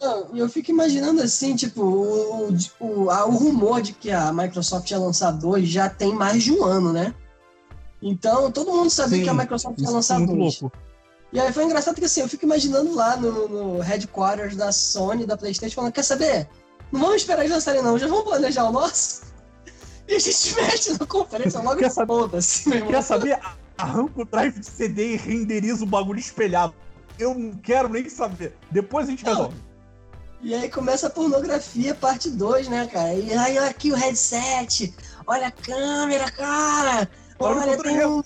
[0.00, 4.90] Não, eu fico imaginando assim, tipo, o, o, a, o rumor de que a Microsoft
[4.90, 7.14] ia lançar dois já tem mais de um ano, né?
[8.02, 10.60] Então, todo mundo sabia Sim, que a Microsoft ia lançar muito dois.
[10.60, 10.76] Louco.
[11.32, 15.26] E aí foi engraçado que assim, eu fico imaginando lá no, no headquarters da Sony,
[15.26, 16.48] da Playstation, falando, quer saber?
[16.92, 19.33] Não vamos esperar eles lançarem não, já vamos planejar o nosso?
[20.06, 22.90] E a gente mexe na conferência logo quer saber, foda-se, irmão.
[22.90, 23.40] Quer saber?
[23.76, 26.74] Arranca o drive de CD e renderiza o bagulho espelhado.
[27.18, 28.56] Eu não quero nem saber.
[28.70, 29.32] Depois a gente não.
[29.32, 29.56] resolve.
[30.42, 33.14] E aí começa a pornografia, parte 2, né, cara?
[33.14, 34.94] E aí, olha aqui o headset.
[35.26, 37.08] Olha a câmera, cara.
[37.38, 38.22] Olha, olha tem um...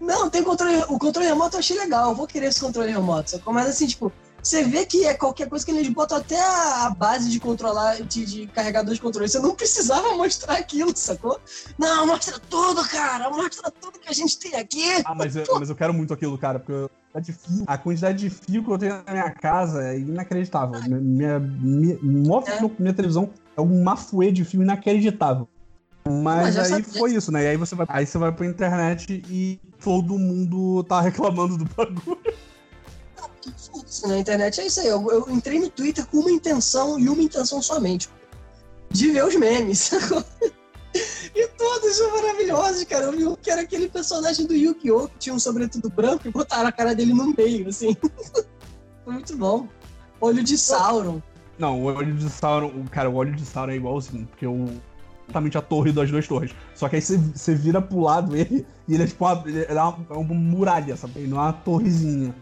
[0.00, 0.82] Não, tem controle.
[0.88, 2.10] O controle remoto eu achei legal.
[2.10, 3.30] Eu vou querer esse controle remoto.
[3.30, 4.10] Só mas assim, tipo,
[4.46, 8.24] Você vê que é qualquer coisa que eles botam até a base de controlar, de,
[8.24, 9.28] de carregador de controle.
[9.28, 11.40] Você não precisava mostrar aquilo, sacou?
[11.76, 13.28] Não, mostra tudo, cara.
[13.28, 15.02] Mostra tudo que a gente tem aqui.
[15.04, 16.88] Ah, mas eu, mas eu quero muito aquilo, cara, porque
[17.20, 20.80] de fio, a quantidade de fio que eu tenho na minha casa é inacreditável.
[20.80, 22.70] Minha, minha, minha, é.
[22.78, 25.48] minha televisão é um mafuê de fio inacreditável.
[26.08, 27.42] Mas, Mas aí foi isso, né?
[27.42, 31.64] E aí você vai, aí você vai pra internet e todo mundo tá reclamando do
[31.64, 32.46] bagulho.
[34.06, 34.88] Na internet é isso aí.
[34.88, 38.08] Eu, eu, entrei no Twitter com uma intenção e uma intenção somente.
[38.90, 39.90] De ver os memes.
[41.34, 43.06] e todos são maravilhosos, cara.
[43.06, 45.08] Eu vi que era aquele personagem do Yu-Gi-Oh!
[45.08, 47.96] que tinha um sobretudo branco e botaram a cara dele no meio, assim.
[49.04, 49.68] Foi muito bom.
[50.20, 51.20] Olho de Sauron.
[51.58, 54.66] Não, o olho de Sauron, cara, o olho de Sauron é igualzinho, porque o
[55.26, 56.54] exatamente a torre das duas torres.
[56.74, 59.82] Só que aí você, vira pro lado ele e ele é tipo uma, ele é
[59.82, 61.14] uma, é uma muralha, sabe?
[61.16, 62.34] Ele não é uma torrezinha.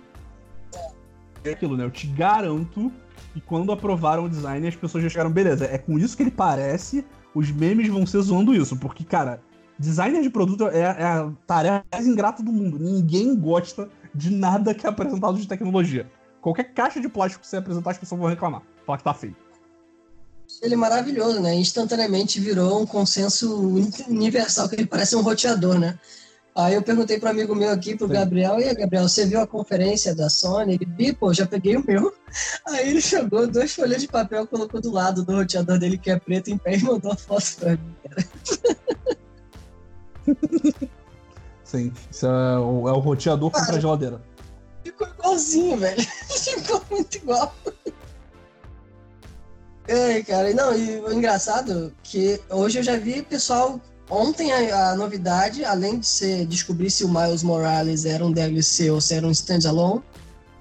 [1.50, 1.84] Aquilo, né?
[1.84, 2.92] Eu te garanto
[3.32, 6.30] que quando aprovaram o design, as pessoas já chegaram, beleza, é com isso que ele
[6.30, 7.04] parece,
[7.34, 8.76] os memes vão ser zoando isso.
[8.76, 9.40] Porque, cara,
[9.78, 12.78] designer de produto é, é a tarefa mais ingrata do mundo.
[12.78, 16.10] Ninguém gosta de nada que é apresentado de tecnologia.
[16.40, 18.62] Qualquer caixa de plástico que você apresentar, as pessoas vão reclamar.
[18.86, 19.36] Falar que tá feio
[20.62, 21.54] ele é maravilhoso, né?
[21.54, 23.56] Instantaneamente virou um consenso
[24.08, 25.98] universal, que ele parece um roteador, né?
[26.54, 28.06] Aí eu perguntei para um amigo meu aqui, pro.
[28.06, 30.74] Gabriel, e aí, Gabriel, você viu a conferência da Sony?
[30.74, 32.14] Ele, vi, pô, já peguei o meu.
[32.66, 36.18] Aí ele jogou duas folhas de papel, colocou do lado do roteador dele, que é
[36.18, 38.28] preto, em pé, e mandou a foto pra mim, cara.
[41.64, 44.22] Sim, isso é o, é o roteador contra a geladeira.
[44.84, 46.02] Ficou igualzinho, velho.
[46.30, 47.52] Ficou muito igual.
[49.88, 53.80] É, cara, não, e o engraçado que hoje eu já vi pessoal.
[54.08, 58.90] Ontem a, a, novidade, além de ser descobrir se o Miles Morales era um DLC
[58.90, 60.02] ou se era um standalone,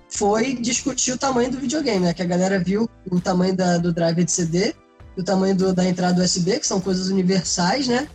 [0.10, 2.14] foi discutir o tamanho do videogame, né?
[2.14, 4.74] Que a galera viu o tamanho da, do drive de CD,
[5.18, 8.08] o tamanho do, da entrada USB, que são coisas universais, né?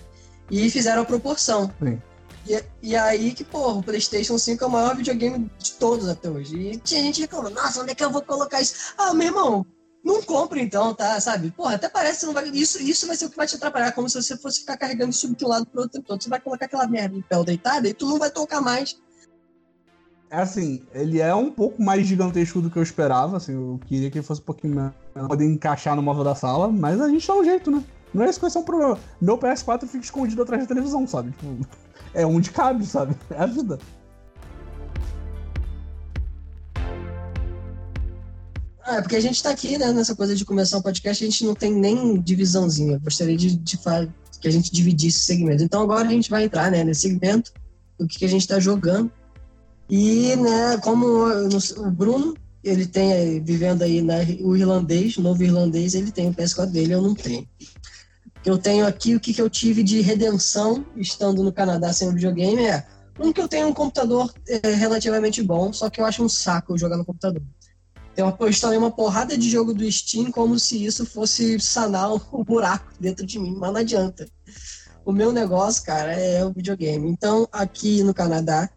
[0.50, 1.70] E fizeram a proporção.
[1.82, 2.00] Sim.
[2.48, 6.30] E, e aí que, porra, o PlayStation 5 é o maior videogame de todos até
[6.30, 6.56] hoje.
[6.56, 8.94] E tinha gente reclamando, nossa, onde é que eu vou colocar isso?
[8.96, 9.66] Ah, meu irmão,
[10.08, 11.20] não compra então, tá?
[11.20, 11.50] Sabe?
[11.50, 12.48] Porra, até parece que não vai.
[12.48, 15.10] Isso, isso vai ser o que vai te atrapalhar, como se você fosse ficar carregando
[15.10, 16.22] isso de um lado pro outro todo.
[16.22, 18.98] Você vai colocar aquela merda em pé deitada e tu não vai tocar mais.
[20.30, 24.10] É assim, ele é um pouco mais gigantesco do que eu esperava, assim, eu queria
[24.10, 24.92] que ele fosse um pouquinho menor,
[25.26, 27.82] poder encaixar no móvel da sala, mas a gente dá um jeito, né?
[28.12, 28.98] Não é isso que vai ser um problema.
[29.20, 31.30] Meu PS4 fica escondido atrás da televisão, sabe?
[31.30, 31.66] Tipo,
[32.12, 33.16] é onde cabe, sabe?
[33.30, 33.78] É a vida.
[38.88, 41.26] Ah, é porque a gente está aqui, né, nessa coisa de começar um podcast, a
[41.28, 42.94] gente não tem nem divisãozinha.
[42.94, 44.08] Eu gostaria de, de falar
[44.40, 45.62] que a gente dividisse segmentos.
[45.62, 47.52] Então agora a gente vai entrar né, nesse segmento
[47.98, 49.12] do que, a gente está jogando.
[49.90, 55.94] E, né, como o Bruno, ele tem, vivendo aí né, o irlandês, o novo irlandês,
[55.94, 57.46] ele tem o PS4 dele, eu não tenho.
[58.42, 62.64] Eu tenho aqui o que, que eu tive de redenção estando no Canadá sem videogame
[62.64, 62.86] é
[63.20, 66.78] um que eu tenho um computador é, relativamente bom, só que eu acho um saco
[66.78, 67.42] jogar no computador.
[68.18, 72.92] Eu instalei uma porrada de jogo do Steam como se isso fosse sanar um buraco
[72.98, 74.28] dentro de mim, mas não adianta.
[75.04, 77.08] O meu negócio, cara, é o videogame.
[77.08, 78.68] Então, aqui no Canadá,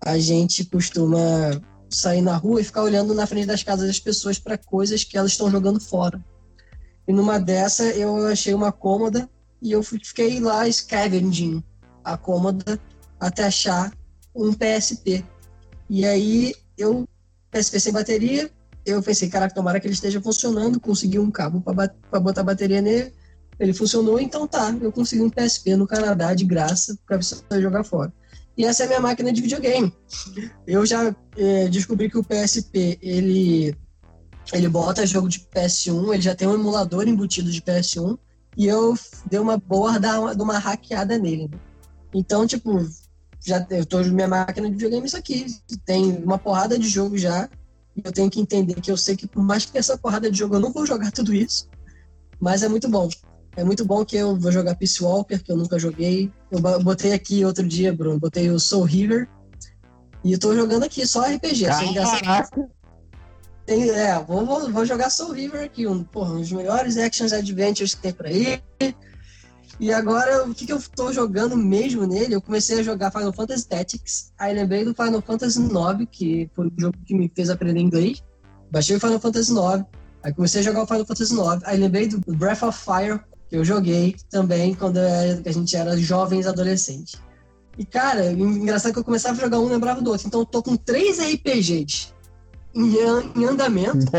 [0.00, 4.38] a gente costuma sair na rua e ficar olhando na frente das casas das pessoas
[4.38, 6.24] para coisas que elas estão jogando fora.
[7.08, 9.28] E numa dessa, eu achei uma cômoda
[9.60, 11.64] e eu fiquei lá scavenging
[12.04, 12.78] a cômoda
[13.18, 13.92] até achar
[14.32, 15.24] um PSP.
[15.90, 17.08] E aí eu
[17.50, 18.50] PSP sem bateria,
[18.84, 23.12] eu pensei, caraca, tomara que ele esteja funcionando, consegui um cabo para botar bateria nele,
[23.58, 28.12] ele funcionou, então tá, eu consegui um PSP no Canadá de graça para jogar fora.
[28.56, 29.92] E essa é a minha máquina de videogame.
[30.66, 33.76] Eu já é, descobri que o PSP, ele,
[34.52, 38.16] ele bota jogo de PS1, ele já tem um emulador embutido de PS1,
[38.56, 38.94] e eu
[39.28, 41.50] dei uma boa de uma hackeada nele.
[42.12, 42.88] Então, tipo,
[43.44, 45.46] já eu tô minha máquina de videogame isso aqui.
[45.84, 47.48] Tem uma porrada de jogo já
[48.02, 50.56] eu tenho que entender que eu sei que por mais que essa porrada de jogo
[50.56, 51.68] eu não vou jogar tudo isso,
[52.40, 53.08] mas é muito bom.
[53.56, 56.32] É muito bom que eu vou jogar Peace Walker, que eu nunca joguei.
[56.50, 59.28] Eu botei aqui outro dia, Bruno, botei o Soul River.
[60.24, 61.66] E eu tô jogando aqui só RPG.
[61.66, 62.68] Caraca!
[63.66, 67.32] Tem, é, vou, vou, vou, jogar Soul River aqui, um, porra, um dos melhores actions
[67.32, 68.62] adventures que tem por aí.
[69.80, 72.34] E agora, o que, que eu tô jogando mesmo nele?
[72.34, 76.68] Eu comecei a jogar Final Fantasy Tactics, aí lembrei do Final Fantasy IX, que foi
[76.68, 78.22] o jogo que me fez aprender inglês.
[78.70, 79.84] Baixei o Final Fantasy IX,
[80.22, 83.56] aí comecei a jogar o Final Fantasy IX, aí lembrei do Breath of Fire, que
[83.56, 87.20] eu joguei também quando a gente era jovens adolescentes.
[87.76, 90.26] E, cara, engraçado que eu começava a jogar um lembrava do outro.
[90.26, 92.14] Então, eu tô com três RPGs
[92.72, 92.94] em,
[93.36, 94.06] em andamento.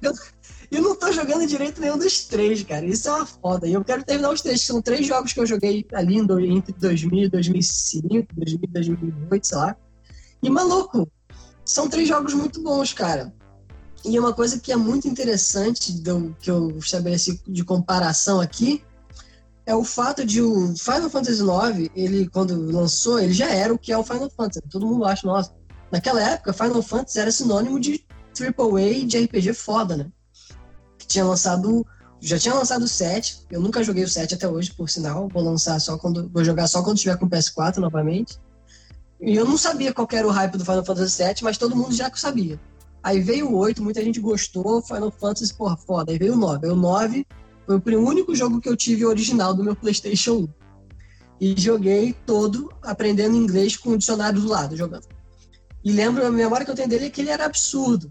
[0.70, 2.86] e não tô jogando direito nenhum dos três, cara.
[2.86, 3.66] Isso é uma foda.
[3.66, 4.62] E eu quero terminar os três.
[4.62, 9.58] São três jogos que eu joguei ali entre 2000 e 2005, 2000 e 2008, sei
[9.58, 9.76] lá.
[10.42, 11.10] E maluco,
[11.64, 13.34] são três jogos muito bons, cara.
[14.04, 18.82] E uma coisa que é muito interessante do, que eu estabeleci de comparação aqui
[19.66, 23.78] é o fato de o Final Fantasy IX, ele quando lançou, ele já era o
[23.78, 24.62] que é o Final Fantasy.
[24.70, 25.52] Todo mundo acha, nossa,
[25.92, 28.04] naquela época Final Fantasy era sinônimo de
[28.38, 30.10] AAA de RPG foda, né?
[31.10, 31.84] Tinha lançado,
[32.20, 35.42] já tinha lançado o 7, eu nunca joguei o 7 até hoje, por sinal, vou
[35.42, 38.38] lançar só quando vou jogar só quando tiver com o PS4 novamente.
[39.20, 41.92] E eu não sabia qual era o hype do Final Fantasy VII, mas todo mundo
[41.92, 42.60] já sabia.
[43.02, 46.12] Aí veio o 8, muita gente gostou, Final Fantasy, porra, foda.
[46.12, 46.66] Aí veio o 9.
[46.66, 47.26] Aí o 9
[47.66, 50.48] foi o único jogo que eu tive original do meu PlayStation 1.
[51.40, 55.08] E joguei todo aprendendo inglês com o dicionário do lado, jogando.
[55.82, 58.08] E lembro, a memória que eu tenho dele é que ele era absurdo.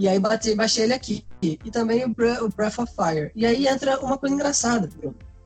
[0.00, 1.26] E aí bate, baixei ele aqui.
[1.42, 3.30] E também o Breath of Fire.
[3.34, 4.88] E aí entra uma coisa engraçada.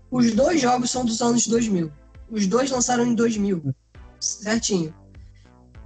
[0.09, 1.91] Os dois jogos são dos anos 2000.
[2.31, 3.75] Os dois lançaram em 2000.
[4.21, 4.95] Certinho.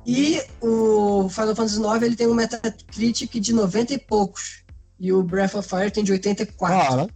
[0.05, 4.65] E o Final Fantasy IX ele tem um Metacritic de 90 e poucos.
[5.01, 6.59] E o Breath of Fire tem de 84.
[6.59, 7.09] Cara.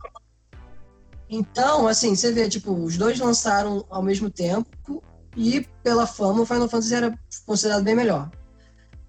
[1.28, 5.02] Então, assim, você vê, tipo, os dois lançaram ao mesmo tempo
[5.36, 8.30] e pela fama o Final Fantasy era considerado bem melhor.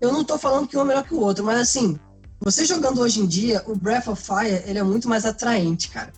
[0.01, 1.97] Eu não tô falando que um é melhor que o outro, mas assim,
[2.43, 6.11] você jogando hoje em dia, o Breath of Fire, ele é muito mais atraente, cara.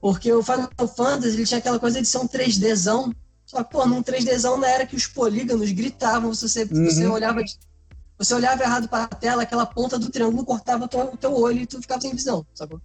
[0.00, 3.12] Porque o Final Fantasy, ele tinha aquela coisa de ser um 3Dzão
[3.50, 6.84] só que, pô, num 3Dzão na era que os polígonos gritavam, se você, uhum.
[6.84, 7.42] você olhava
[8.16, 11.66] você olhava errado para a tela, aquela ponta do triângulo cortava o teu, olho e
[11.66, 12.80] tu ficava sem visão, sacou?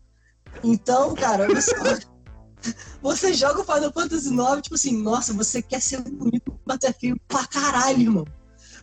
[0.64, 1.72] Então, cara, você,
[3.00, 7.20] você joga o Final Fantasy IX, tipo assim, nossa, você quer ser bonito, bater feio
[7.28, 8.26] pra caralho, irmão.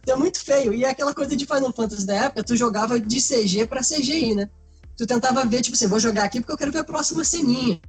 [0.07, 0.73] É muito feio.
[0.73, 4.35] E é aquela coisa de Final Fantasy da época, tu jogava de CG pra CGI,
[4.35, 4.51] né?
[4.97, 7.81] Tu tentava ver, tipo assim, vou jogar aqui porque eu quero ver a próxima ceninha.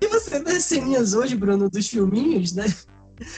[0.00, 2.66] E você vê as ceninhas hoje, Bruno, dos filminhos, né?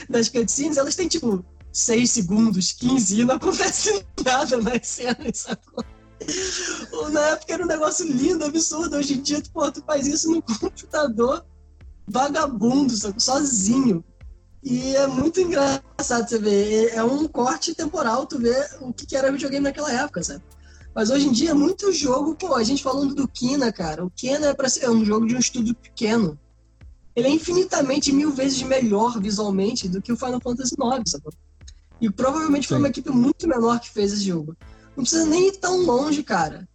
[0.09, 5.83] Das cutscenes, elas têm tipo 6 segundos, 15 e não acontece nada nas cenas, sacou?
[7.11, 8.97] Na época era um negócio lindo, absurdo.
[8.97, 11.45] Hoje em dia, pô, tu faz isso no computador
[12.07, 13.19] vagabundo, sacou?
[13.19, 14.03] sozinho.
[14.63, 16.93] E é muito engraçado você ver.
[16.93, 20.43] É um corte temporal, tu vê o que era videogame naquela época, sabe?
[20.93, 24.03] Mas hoje em dia, muito jogo, pô, a gente falando do Kina, cara.
[24.03, 26.37] O Kina é, pra ser, é um jogo de um estúdio pequeno
[27.19, 31.25] ele é infinitamente mil vezes melhor visualmente do que o Final Fantasy IX, sabe?
[31.99, 32.69] E provavelmente Sim.
[32.69, 34.55] foi uma equipe muito menor que fez esse jogo.
[34.95, 36.67] Não precisa nem ir tão longe, cara.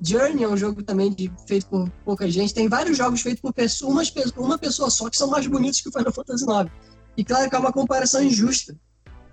[0.00, 2.52] Journey é um jogo também de, feito por pouca gente.
[2.52, 4.02] Tem vários jogos feitos por pessoa, uma,
[4.36, 6.70] uma pessoa só que são mais bonitos que o Final Fantasy IX.
[7.16, 8.76] E claro que é uma comparação injusta.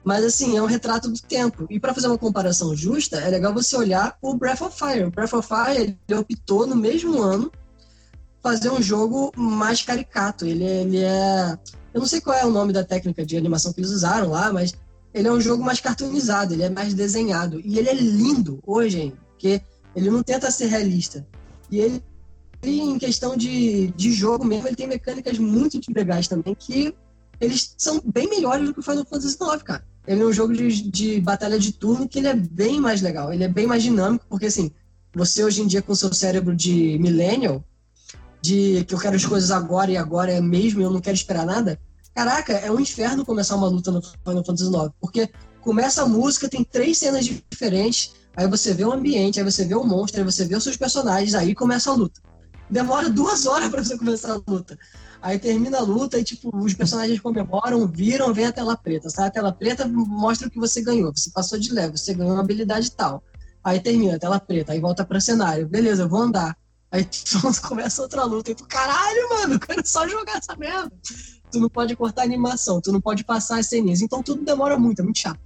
[0.04, 1.68] Mas assim, é um retrato do tempo.
[1.70, 5.04] E para fazer uma comparação justa, é legal você olhar o Breath of Fire.
[5.04, 7.52] O Breath of Fire ele optou no mesmo ano
[8.42, 10.46] fazer um jogo mais caricato.
[10.46, 11.58] Ele, ele é.
[11.94, 14.52] Eu não sei qual é o nome da técnica de animação que eles usaram lá,
[14.52, 14.74] mas
[15.14, 17.62] ele é um jogo mais cartoonizado, ele é mais desenhado.
[17.64, 19.14] E ele é lindo hoje, hein?
[19.32, 19.62] Porque
[19.96, 21.28] ele não tenta ser realista.
[21.70, 22.04] E ele,
[22.64, 26.96] em questão de, de jogo mesmo, ele tem mecânicas muito legais também, que
[27.42, 29.84] eles são bem melhores do que o Final Fantasy IX, cara.
[30.06, 33.34] Ele é um jogo de, de batalha de turno que ele é bem mais legal,
[33.34, 34.72] ele é bem mais dinâmico, porque assim,
[35.14, 37.64] você hoje em dia com seu cérebro de millennial,
[38.42, 41.16] de que eu quero as coisas agora e agora é mesmo e eu não quero
[41.16, 41.80] esperar nada.
[42.14, 45.30] Caraca, é um inferno começar uma luta no Final Fantasy IX, porque
[45.62, 49.76] começa a música, tem três cenas diferentes, aí você vê o ambiente, aí você vê
[49.76, 52.22] o monstro, aí você vê os seus personagens, aí começa a luta.
[52.70, 54.78] Demora duas horas para você começar a luta.
[55.22, 59.10] Aí termina a luta e, tipo, os personagens comemoram, viram, vem a tela preta.
[59.10, 61.12] Sai a tela preta, mostra o que você ganhou.
[61.16, 63.24] Você passou de leve, você ganhou uma habilidade tal.
[63.64, 65.68] Aí termina a tela preta, aí volta para cenário.
[65.68, 66.58] Beleza, eu vou andar.
[66.92, 67.08] Aí
[67.62, 68.52] começa outra luta.
[68.52, 70.92] E tu, caralho, mano, eu quero só jogar essa merda.
[71.52, 74.02] Tu não pode cortar animação, tu não pode passar as ceninhas.
[74.02, 75.40] Então tudo demora muito, é muito chato.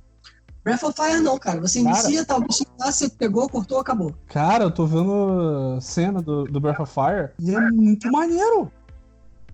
[0.64, 1.62] Breath of Fire não, cara.
[1.62, 4.16] Você inicia, talvez lá, você pegou, cortou, acabou.
[4.28, 8.72] Cara, eu tô vendo cena do, do Breath of Fire e é muito maneiro.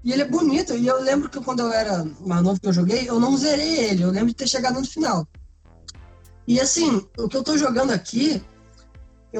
[0.03, 0.73] E ele é bonito.
[0.73, 3.79] E eu lembro que quando eu era mais novo que eu joguei, eu não zerei
[3.79, 4.03] ele.
[4.03, 5.27] Eu lembro de ter chegado no final.
[6.47, 8.43] E assim, o que eu tô jogando aqui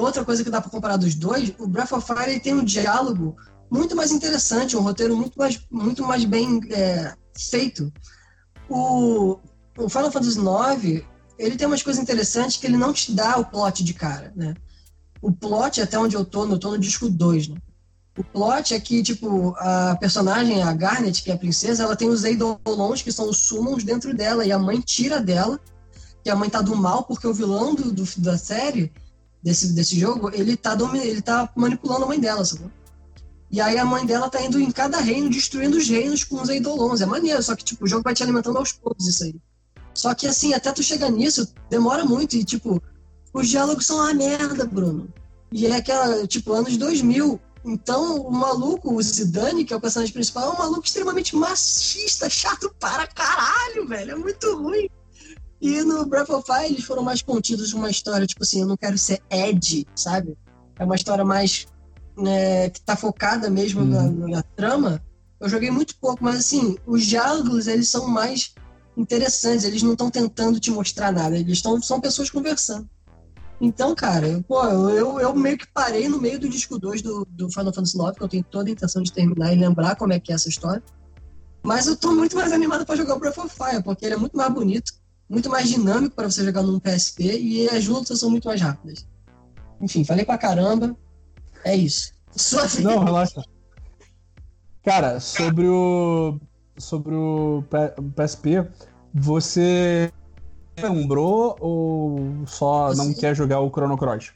[0.00, 3.36] outra coisa que dá para comparar dos dois, o Breath of Fire tem um diálogo
[3.70, 7.92] muito mais interessante, um roteiro muito mais, muito mais bem é, feito.
[8.68, 9.38] O,
[9.76, 11.04] o Final Fantasy IX,
[11.38, 14.54] ele tem umas coisas interessantes que ele não te dá o plot de cara, né?
[15.20, 17.56] O plot, até onde eu tô, eu tô no disco 2, né?
[18.16, 22.08] O plot é que, tipo, a personagem, a Garnet, que é a princesa, ela tem
[22.08, 25.58] os Eidolons, que são os summons dentro dela, e a mãe tira dela
[26.22, 28.92] que a mãe tá do mal, porque o vilão do, do da série,
[29.42, 32.70] desse, desse jogo, ele tá, ele tá manipulando a mãe dela, sabe?
[33.50, 36.48] E aí a mãe dela tá indo em cada reino, destruindo os reinos com os
[36.48, 37.02] eidolons.
[37.02, 39.34] É maneiro, só que tipo, o jogo vai te alimentando aos poucos isso aí.
[39.94, 42.34] Só que assim, até tu chegar nisso, demora muito.
[42.34, 42.82] E tipo,
[43.34, 45.12] os diálogos são uma merda, Bruno.
[45.52, 47.38] E é aquela, tipo, anos 2000.
[47.64, 52.28] Então, o maluco, o Zidane, que é o personagem principal, é um maluco extremamente machista,
[52.28, 54.12] chato para caralho, velho.
[54.12, 54.88] É muito ruim.
[55.60, 58.76] E no Breath of Fire eles foram mais contidos uma história, tipo assim, eu não
[58.76, 60.36] quero ser Ed, sabe?
[60.76, 61.68] É uma história mais
[62.16, 64.26] né, que tá focada mesmo uhum.
[64.26, 65.00] na, na, trama.
[65.38, 68.54] Eu joguei muito pouco, mas assim, os diálogos eles são mais
[68.96, 72.90] interessantes, eles não estão tentando te mostrar nada, eles estão são pessoas conversando.
[73.64, 77.48] Então, cara, pô, eu, eu meio que parei no meio do disco 2 do, do
[77.48, 80.18] Final Fantasy IX, que eu tenho toda a intenção de terminar e lembrar como é
[80.18, 80.82] que é essa história.
[81.62, 84.16] Mas eu tô muito mais animado para jogar o Breath of Fire, porque ele é
[84.16, 84.92] muito mais bonito,
[85.30, 89.06] muito mais dinâmico para você jogar num PSP e as lutas são muito mais rápidas.
[89.80, 90.96] Enfim, falei pra caramba.
[91.64, 92.12] É isso.
[92.32, 93.44] Sua Não, relaxa.
[94.82, 96.36] Cara, sobre o.
[96.78, 97.62] Sobre o
[98.16, 98.66] PSP,
[99.14, 100.12] você
[100.76, 104.32] lembrou ou só não quer jogar o Chrono Cross?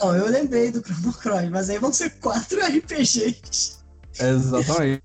[0.00, 3.78] Não, eu lembrei do Chrono Cross, mas aí vão ser quatro RPGs.
[4.18, 5.02] Exatamente.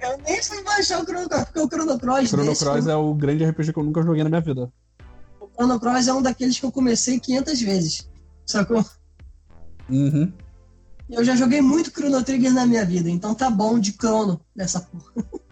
[0.00, 2.24] Eu nem fui baixar o Chrono Cross, porque o Chrono Cross.
[2.24, 4.72] O Chrono Cross é o grande RPG que eu nunca joguei na minha vida.
[5.40, 8.10] O Chrono Cross é um daqueles que eu comecei 500 vezes.
[8.44, 8.84] Sacou?
[9.88, 10.32] Uhum.
[11.08, 14.80] Eu já joguei muito Chrono Trigger na minha vida, então tá bom de crono nessa
[14.80, 15.12] porra.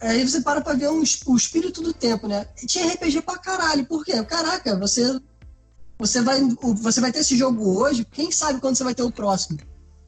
[0.00, 2.46] Aí você para pra ver um, o espírito do tempo, né?
[2.62, 3.86] E tinha RPG pra caralho.
[3.86, 4.22] Por quê?
[4.24, 5.18] Caraca, você,
[5.98, 9.10] você, vai, você vai ter esse jogo hoje, quem sabe quando você vai ter o
[9.10, 9.58] próximo?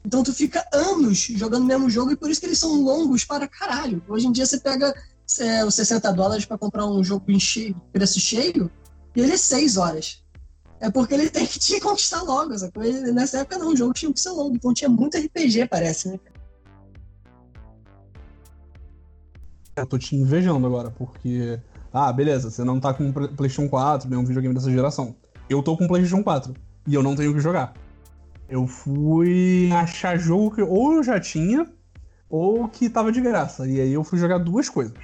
[0.05, 3.25] Então tu fica anos jogando o mesmo jogo e por isso que eles são longos
[3.25, 4.01] para caralho.
[4.07, 4.93] Hoje em dia você pega
[5.39, 8.71] é, os 60 dólares para comprar um jogo em cheio, preço cheio
[9.15, 10.23] e ele é 6 horas.
[10.79, 12.53] É porque ele tem que te conquistar logo.
[12.81, 14.55] Ele, nessa época não, o jogo tinha que ser longo.
[14.55, 16.19] Então tinha muito RPG, parece, né?
[19.81, 21.59] Eu tô te invejando agora, porque.
[21.91, 25.15] Ah, beleza, você não tá com PlayStation 4, nenhum videogame dessa geração.
[25.49, 26.53] Eu tô com PlayStation 4
[26.87, 27.73] e eu não tenho o que jogar.
[28.47, 31.67] Eu fui achar jogo que ou eu já tinha,
[32.29, 33.67] ou que tava de graça.
[33.67, 34.97] E aí eu fui jogar duas coisas.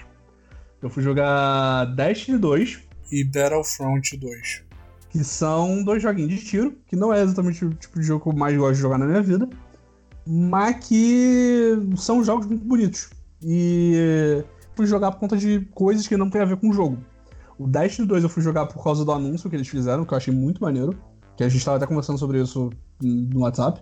[0.82, 2.80] Eu fui jogar Destiny 2
[3.12, 4.64] e Battlefront 2.
[5.10, 8.30] Que são dois joguinhos de tiro, que não é exatamente o tipo de jogo que
[8.30, 9.50] eu mais gosto de jogar na minha vida,
[10.28, 13.10] mas que são jogos muito bonitos.
[13.42, 14.44] E
[14.76, 16.98] fui jogar por conta de coisas que não tem a ver com o jogo.
[17.58, 20.18] O Destiny 2 eu fui jogar por causa do anúncio que eles fizeram, que eu
[20.18, 20.98] achei muito maneiro.
[21.38, 22.70] Que a gente tava até conversando sobre isso
[23.02, 23.82] no WhatsApp.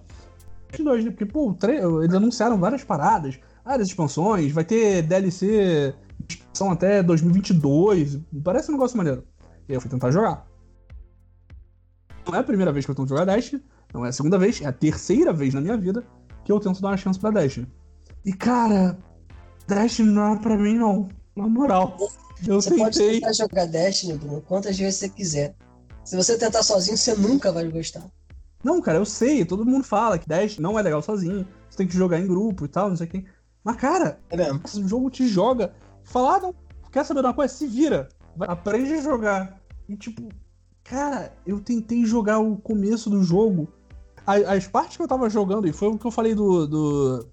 [0.70, 1.12] Destiny 2, né?
[1.12, 1.56] Porque, pô,
[2.02, 5.94] eles anunciaram várias paradas, várias expansões, vai ter DLC
[6.28, 8.20] expansão até 2022.
[8.44, 9.24] Parece um negócio maneiro.
[9.68, 10.48] E eu fui tentar jogar.
[12.26, 13.62] Não é a primeira vez que eu tento jogar Destiny,
[13.94, 16.04] não é a segunda vez, é a terceira vez na minha vida
[16.46, 17.68] que eu tento dar uma chance pra Destiny.
[18.26, 18.98] E cara,
[19.68, 21.10] Destiny não é pra mim, não.
[21.36, 21.98] Na moral.
[22.46, 22.84] Eu você tentei.
[22.84, 25.56] pode tentar jogar Destiny, Bruno, quantas vezes você quiser.
[26.04, 28.04] Se você tentar sozinho, você nunca vai gostar.
[28.64, 29.46] Não, cara, eu sei.
[29.46, 31.48] Todo mundo fala que Destiny não é legal sozinho.
[31.70, 33.26] Você tem que jogar em grupo e tal, não sei quem.
[33.64, 34.36] Mas, cara, é
[34.66, 35.74] esse jogo te joga.
[36.04, 36.56] Fala, ah, não,
[36.92, 37.54] quer saber de uma coisa?
[37.54, 38.10] Se vira.
[38.36, 39.62] Vai, aprende a jogar.
[39.88, 40.28] E, tipo,
[40.84, 43.70] cara, eu tentei jogar o começo do jogo.
[44.26, 47.33] As, as partes que eu tava jogando, e foi o que eu falei do, do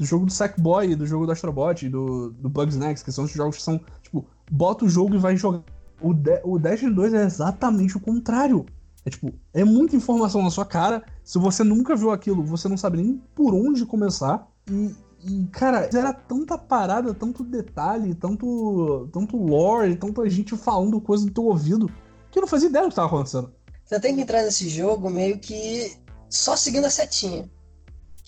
[0.00, 3.32] do jogo do Sackboy, do jogo do Astrobot, do, do Bugs Next, que são os
[3.32, 5.62] jogos que são, tipo, bota o jogo e vai jogar.
[6.00, 8.64] O, de, o Destiny 2 é exatamente o contrário.
[9.04, 11.04] É tipo, é muita informação na sua cara.
[11.22, 14.48] Se você nunca viu aquilo, você não sabe nem por onde começar.
[14.70, 21.26] E, e cara, era tanta parada, tanto detalhe, tanto, tanto lore, tanta gente falando coisa
[21.26, 21.90] no teu ouvido,
[22.30, 23.52] que eu não fazia ideia do que tava acontecendo.
[23.84, 25.92] Você tem que entrar nesse jogo meio que
[26.30, 27.50] só seguindo a setinha.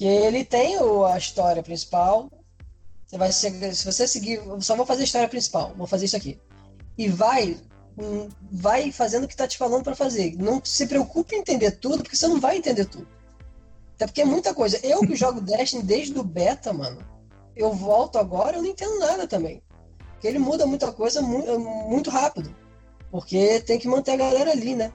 [0.03, 2.29] Que ele tem o, a história principal.
[3.07, 6.17] Você vai se, se você seguir, só vou fazer a história principal, vou fazer isso
[6.17, 6.41] aqui.
[6.99, 7.57] E vai
[8.51, 10.35] vai fazendo o que tá te falando para fazer.
[10.37, 13.07] Não se preocupe em entender tudo, porque você não vai entender tudo.
[13.95, 14.85] Até porque é muita coisa.
[14.85, 16.99] Eu que jogo Destiny desde o beta, mano,
[17.55, 19.63] eu volto agora, eu não entendo nada também.
[20.15, 22.53] Porque ele muda muita coisa muito, muito rápido.
[23.09, 24.93] Porque tem que manter a galera ali, né?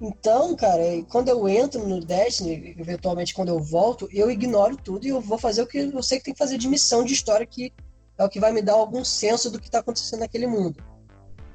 [0.00, 5.10] Então, cara, quando eu entro no Destiny, eventualmente quando eu volto, eu ignoro tudo e
[5.10, 7.46] eu vou fazer o que eu sei que tem que fazer de missão de história,
[7.46, 7.72] que
[8.16, 10.82] é o que vai me dar algum senso do que está acontecendo naquele mundo.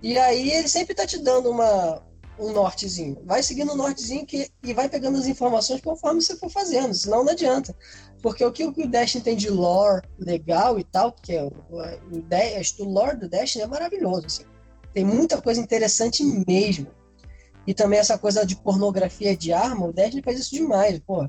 [0.02, 2.04] E aí ele sempre está te dando uma,
[2.38, 3.18] um nortezinho.
[3.26, 7.24] Vai seguindo o nortezinho que, e vai pegando as informações conforme você for fazendo, senão
[7.24, 7.76] não adianta.
[8.22, 11.80] Porque o que o Destiny tem de lore legal e tal, que é o, o,
[11.80, 14.44] o lore do Destiny é maravilhoso, assim
[14.94, 16.88] Tem muita coisa interessante mesmo.
[17.68, 21.28] E também essa coisa de pornografia de arma, o Destiny faz isso demais, pô.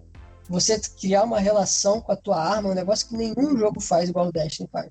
[0.49, 4.09] Você criar uma relação com a tua arma é um negócio que nenhum jogo faz
[4.09, 4.91] igual o Destiny faz.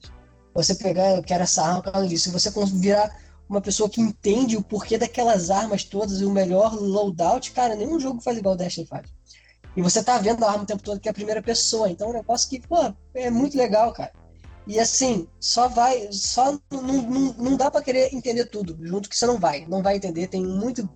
[0.54, 2.32] Você pegar, eu quero essa arma por causa disso.
[2.32, 3.16] Você virar
[3.48, 8.00] uma pessoa que entende o porquê daquelas armas todas e o melhor loadout, cara, nenhum
[8.00, 9.08] jogo faz igual o Destiny faz.
[9.78, 11.89] E você tá vendo a arma o tempo todo que é a primeira pessoa.
[11.89, 14.12] Então é um negócio que, pô, é muito legal, cara.
[14.68, 19.16] E assim, só vai, só não, não, não dá para querer entender tudo, junto que
[19.16, 20.89] você não vai, não vai entender, tem muito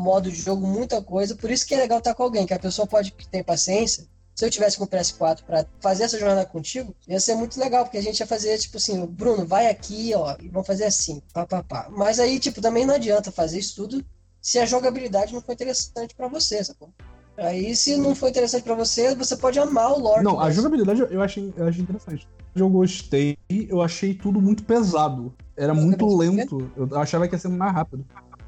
[0.00, 2.58] modo de jogo, muita coisa, por isso que é legal estar com alguém, que a
[2.58, 4.04] pessoa pode ter paciência.
[4.34, 7.84] Se eu tivesse com o PS4 para fazer essa jornada contigo, ia ser muito legal,
[7.84, 11.20] porque a gente ia fazer, tipo assim, Bruno, vai aqui, ó, e vamos fazer assim,
[11.34, 11.88] pá, pá, pá.
[11.90, 14.02] Mas aí, tipo, também não adianta fazer isso tudo
[14.40, 16.88] se a jogabilidade não for interessante para você, sacou?
[17.36, 20.24] Aí, se não for interessante para você, você pode amar o lore.
[20.24, 22.28] Não, a jogabilidade eu achei, eu achei interessante.
[22.54, 25.34] Eu gostei, eu achei tudo muito pesado.
[25.56, 26.70] Era muito lento.
[26.76, 28.04] Eu achava que ia ser mais rápido.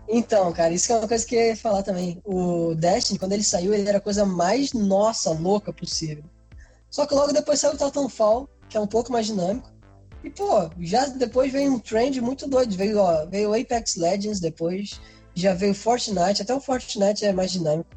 [0.08, 2.20] Então, cara, isso é uma coisa que eu ia falar também.
[2.24, 6.24] O Destiny, quando ele saiu, ele era a coisa mais nossa, louca possível.
[6.90, 9.72] Só que logo depois saiu o Titanfall, que é um pouco mais dinâmico.
[10.22, 12.76] E, pô, já depois veio um trend muito doido.
[12.76, 15.00] Veio, ó, veio Apex Legends depois,
[15.34, 17.90] já veio Fortnite, até o Fortnite é mais dinâmico.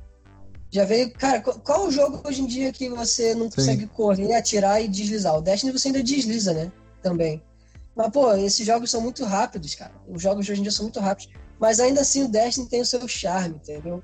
[0.72, 1.12] Já veio.
[1.14, 3.88] Cara, qual o jogo hoje em dia que você não consegue Sim.
[3.88, 5.38] correr, atirar e deslizar?
[5.38, 6.72] O Destiny você ainda desliza, né?
[7.02, 7.44] Também.
[7.96, 9.94] Mas, pô, esses jogos são muito rápidos, cara.
[10.08, 11.34] Os jogos de hoje em dia são muito rápidos.
[11.60, 14.02] Mas ainda assim o Destiny tem o seu charme, entendeu?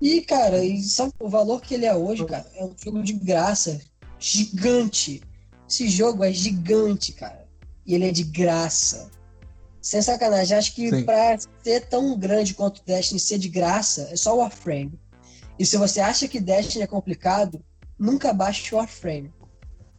[0.00, 2.44] E, cara, e sabe o valor que ele é hoje, cara?
[2.56, 3.80] É um jogo de graça.
[4.18, 5.22] Gigante.
[5.68, 7.46] Esse jogo é gigante, cara.
[7.86, 9.10] E ele é de graça.
[9.80, 10.56] Sem sacanagem.
[10.56, 11.04] Acho que Sim.
[11.04, 14.98] pra ser tão grande quanto o Destiny ser de graça, é só o Warframe.
[15.58, 17.64] E se você acha que Destiny é complicado,
[17.98, 19.32] nunca baixe o Warframe.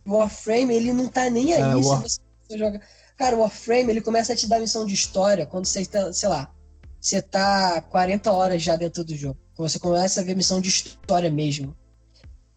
[0.06, 2.02] O Warframe, ele não tá nem aí é, se War...
[2.02, 2.82] você joga.
[3.16, 6.28] Cara, o Warframe, ele começa a te dar missão de história quando você tá, sei
[6.28, 6.54] lá,
[7.04, 9.38] você tá 40 horas já dentro do jogo.
[9.58, 11.76] Você começa a ver missão de história mesmo.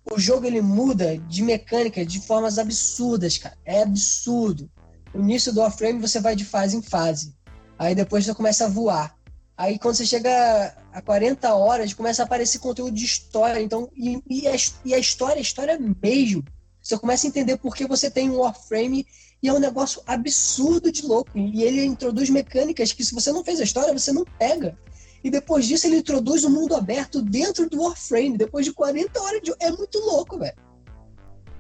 [0.09, 3.59] O jogo ele muda de mecânica de formas absurdas, cara.
[3.65, 4.71] É absurdo.
[5.13, 7.35] No início do Warframe você vai de fase em fase.
[7.77, 9.19] Aí depois você começa a voar.
[9.57, 13.61] Aí quando você chega a 40 horas, começa a aparecer conteúdo de história.
[13.61, 16.45] Então, e, e, a, e a história é história mesmo.
[16.81, 19.05] Você começa a entender por que você tem um Warframe
[19.43, 21.31] e é um negócio absurdo de louco.
[21.35, 24.77] E ele introduz mecânicas que, se você não fez a história, você não pega.
[25.23, 29.21] E depois disso, ele introduz o um mundo aberto dentro do Warframe, depois de 40
[29.21, 29.53] horas de.
[29.61, 30.57] É muito louco, velho.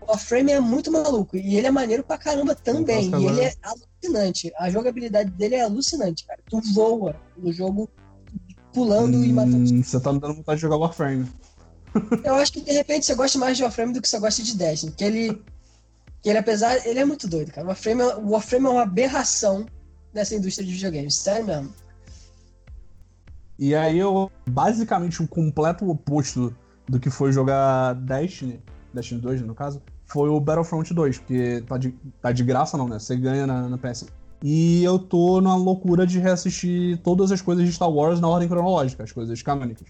[0.01, 1.37] O Warframe é muito maluco.
[1.37, 3.09] E ele é maneiro pra caramba também.
[3.09, 4.53] Nossa, e ele é alucinante.
[4.59, 6.39] A jogabilidade dele é alucinante, cara.
[6.49, 7.91] Tu voa no jogo
[8.73, 9.83] pulando hum, e matando.
[9.83, 11.27] Você tá me dando vontade de jogar Warframe.
[12.23, 14.57] Eu acho que de repente você gosta mais de Warframe do que você gosta de
[14.57, 14.93] Destiny.
[14.93, 15.43] Que ele.
[16.23, 16.87] Que ele, apesar.
[16.87, 17.67] Ele é muito doido, cara.
[17.67, 19.67] O Warframe, é, o Warframe é uma aberração
[20.13, 21.17] nessa indústria de videogames.
[21.17, 21.73] Sério mesmo.
[23.59, 24.31] E aí eu.
[24.49, 26.55] Basicamente o completo oposto
[26.89, 28.61] do que foi jogar Destiny.
[28.93, 32.89] Destiny 2, no caso foi o Battlefront 2, porque tá de, tá de graça não,
[32.89, 32.99] né?
[32.99, 34.07] Você ganha na, na PS.
[34.43, 38.49] E eu tô na loucura de reassistir todas as coisas de Star Wars na ordem
[38.49, 39.89] cronológica, as coisas canônicas.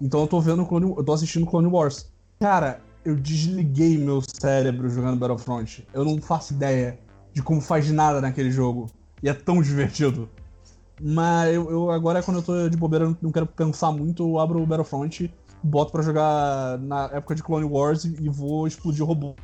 [0.00, 2.12] Então eu tô vendo Clone, eu tô assistindo Clone Wars.
[2.38, 5.86] Cara, eu desliguei meu cérebro jogando Battlefront.
[5.94, 6.98] Eu não faço ideia
[7.32, 8.90] de como faz nada naquele jogo.
[9.22, 10.28] E é tão divertido.
[11.00, 14.60] Mas eu, eu agora, quando eu tô de bobeira, não quero pensar muito, eu abro
[14.60, 15.32] o Battlefront
[15.62, 19.34] boto para jogar na época de Clone Wars e vou explodir o robô.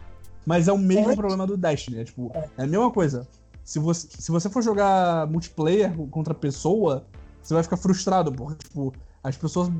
[0.44, 2.00] Mas é o mesmo problema do Destiny.
[2.00, 2.48] É, tipo, é.
[2.58, 3.28] é a mesma coisa.
[3.64, 7.06] Se você, se você for jogar multiplayer contra pessoa,
[7.40, 8.92] você vai ficar frustrado, porque, tipo,
[9.22, 9.70] as pessoas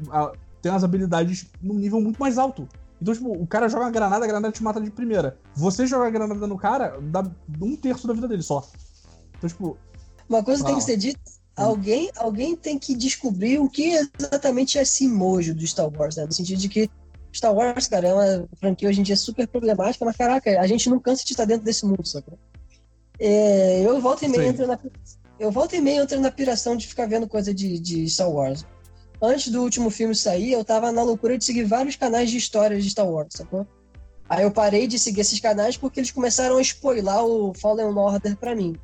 [0.61, 2.69] têm as habilidades num nível muito mais alto.
[3.03, 5.37] Então, tipo, o cara joga uma granada, a granada te mata de primeira.
[5.57, 7.29] Você joga a granada no cara, dá
[7.61, 8.65] um terço da vida dele só.
[9.37, 9.77] Então, tipo.
[10.29, 11.21] Uma coisa tem que ser dita
[11.55, 16.25] Alguém, alguém tem que descobrir o que exatamente é esse mojo do Star Wars, né?
[16.25, 16.89] No sentido de que
[17.35, 20.89] Star Wars, cara, é uma franquia hoje em dia super problemática, mas caraca, a gente
[20.89, 22.27] não cansa de estar dentro desse mundo, sabe?
[23.19, 24.79] É, eu volto e meio entro na
[25.39, 28.65] eu volto e meio entro na piração de ficar vendo coisa de, de Star Wars.
[29.23, 32.83] Antes do último filme sair, eu tava na loucura de seguir vários canais de histórias
[32.83, 33.65] de Star Wars, sacou?
[34.29, 38.37] Aí eu parei de seguir esses canais porque eles começaram a spoiler o Fallen Order
[38.37, 38.75] pra mim.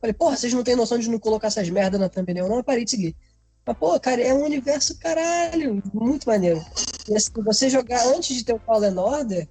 [0.00, 2.56] Falei, porra, vocês não têm noção de não colocar essas merdas na thumbnail, não?
[2.56, 3.16] Eu parei de seguir.
[3.64, 6.60] Mas, pô, cara, é um universo caralho, muito maneiro.
[7.08, 9.48] E, assim, você jogar antes de ter o Fallen Order,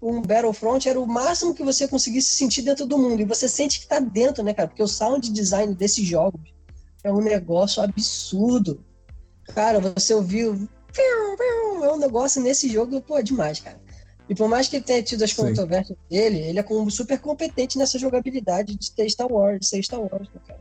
[0.00, 3.20] um Battlefront era o máximo que você conseguisse sentir dentro do mundo.
[3.20, 4.68] E você sente que tá dentro, né, cara?
[4.68, 6.54] Porque o sound design desses jogos
[7.04, 8.82] é um negócio absurdo.
[9.54, 10.68] Cara, você ouviu.
[10.98, 13.78] É um negócio nesse jogo, pô, demais, cara.
[14.28, 17.98] E por mais que ele tenha tido as controvérsias dele, ele é super competente nessa
[17.98, 20.60] jogabilidade de ter Star Wars, de ser Star Wars, né, cara?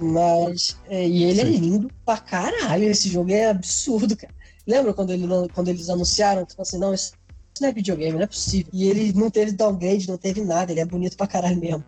[0.00, 0.76] Mas.
[0.88, 1.54] É, e ele é Sim.
[1.54, 2.84] é lindo pra caralho.
[2.84, 4.34] Esse jogo é absurdo, cara.
[4.66, 6.44] Lembra quando, ele, quando eles anunciaram?
[6.44, 7.12] Tipo assim, não, isso
[7.60, 8.70] não é videogame, não é possível.
[8.72, 11.84] E ele não teve downgrade, não teve nada, ele é bonito pra caralho mesmo.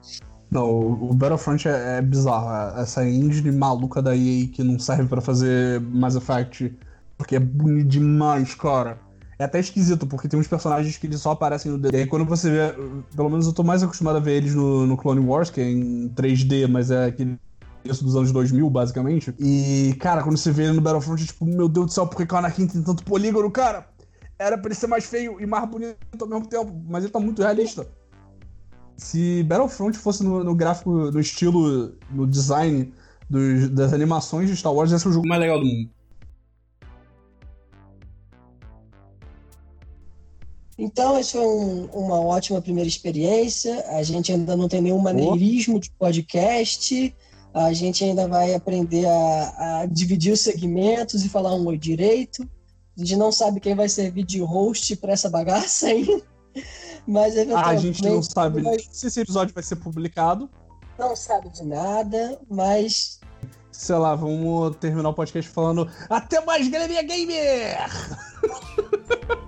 [0.51, 2.81] Não, o Battlefront é, é bizarro.
[2.81, 6.75] Essa engine maluca da EA que não serve para fazer Mass Effect
[7.19, 9.01] porque é bonito demais, cara.
[9.39, 12.03] É até esquisito, porque tem uns personagens que eles só aparecem no DD.
[12.03, 12.75] E quando você vê.
[13.15, 15.71] Pelo menos eu tô mais acostumado a ver eles no, no Clone Wars, que é
[15.71, 17.39] em 3D, mas é aquele
[17.85, 19.35] isso dos anos 2000, basicamente.
[19.39, 22.37] E, cara, quando você vê no Battlefront, tipo, meu Deus do céu, por que o
[22.37, 23.87] Anakin tem tanto polígono, cara?
[24.39, 27.19] Era pra ele ser mais feio e mais bonito ao mesmo tempo, mas ele tá
[27.19, 27.87] muito realista.
[28.99, 32.93] Se Battlefront fosse no, no gráfico, no estilo, no design
[33.31, 35.89] dos, das animações de Star Wars, ia ser o jogo mais legal do mundo.
[40.77, 43.85] Então, isso foi um, uma ótima primeira experiência.
[43.89, 47.15] A gente ainda não tem nenhum maneirismo de podcast.
[47.55, 52.49] A gente ainda vai aprender a, a, dividir os segmentos e falar um oi direito.
[52.97, 56.23] A gente não sabe quem vai servir de host para essa bagaça ainda.
[57.09, 57.71] Mas eventualmente.
[57.71, 58.79] A gente não sabe vai...
[58.79, 60.49] se esse episódio vai ser publicado.
[60.99, 63.19] Não sabe de nada, mas.
[63.73, 65.91] Sei lá, vamos terminar o podcast falando.
[66.11, 67.79] Até mais, Galeria Gamer!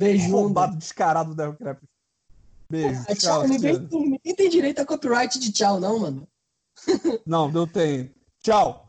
[0.00, 0.30] Beijo.
[0.30, 1.82] Roubado descarado do Crap.
[2.70, 3.04] Beijo.
[3.06, 6.26] Ah, tchau, tchau ninguém, ninguém tem direito a copyright de tchau, não, mano.
[7.26, 8.10] não, eu tenho.
[8.42, 8.88] Tchau.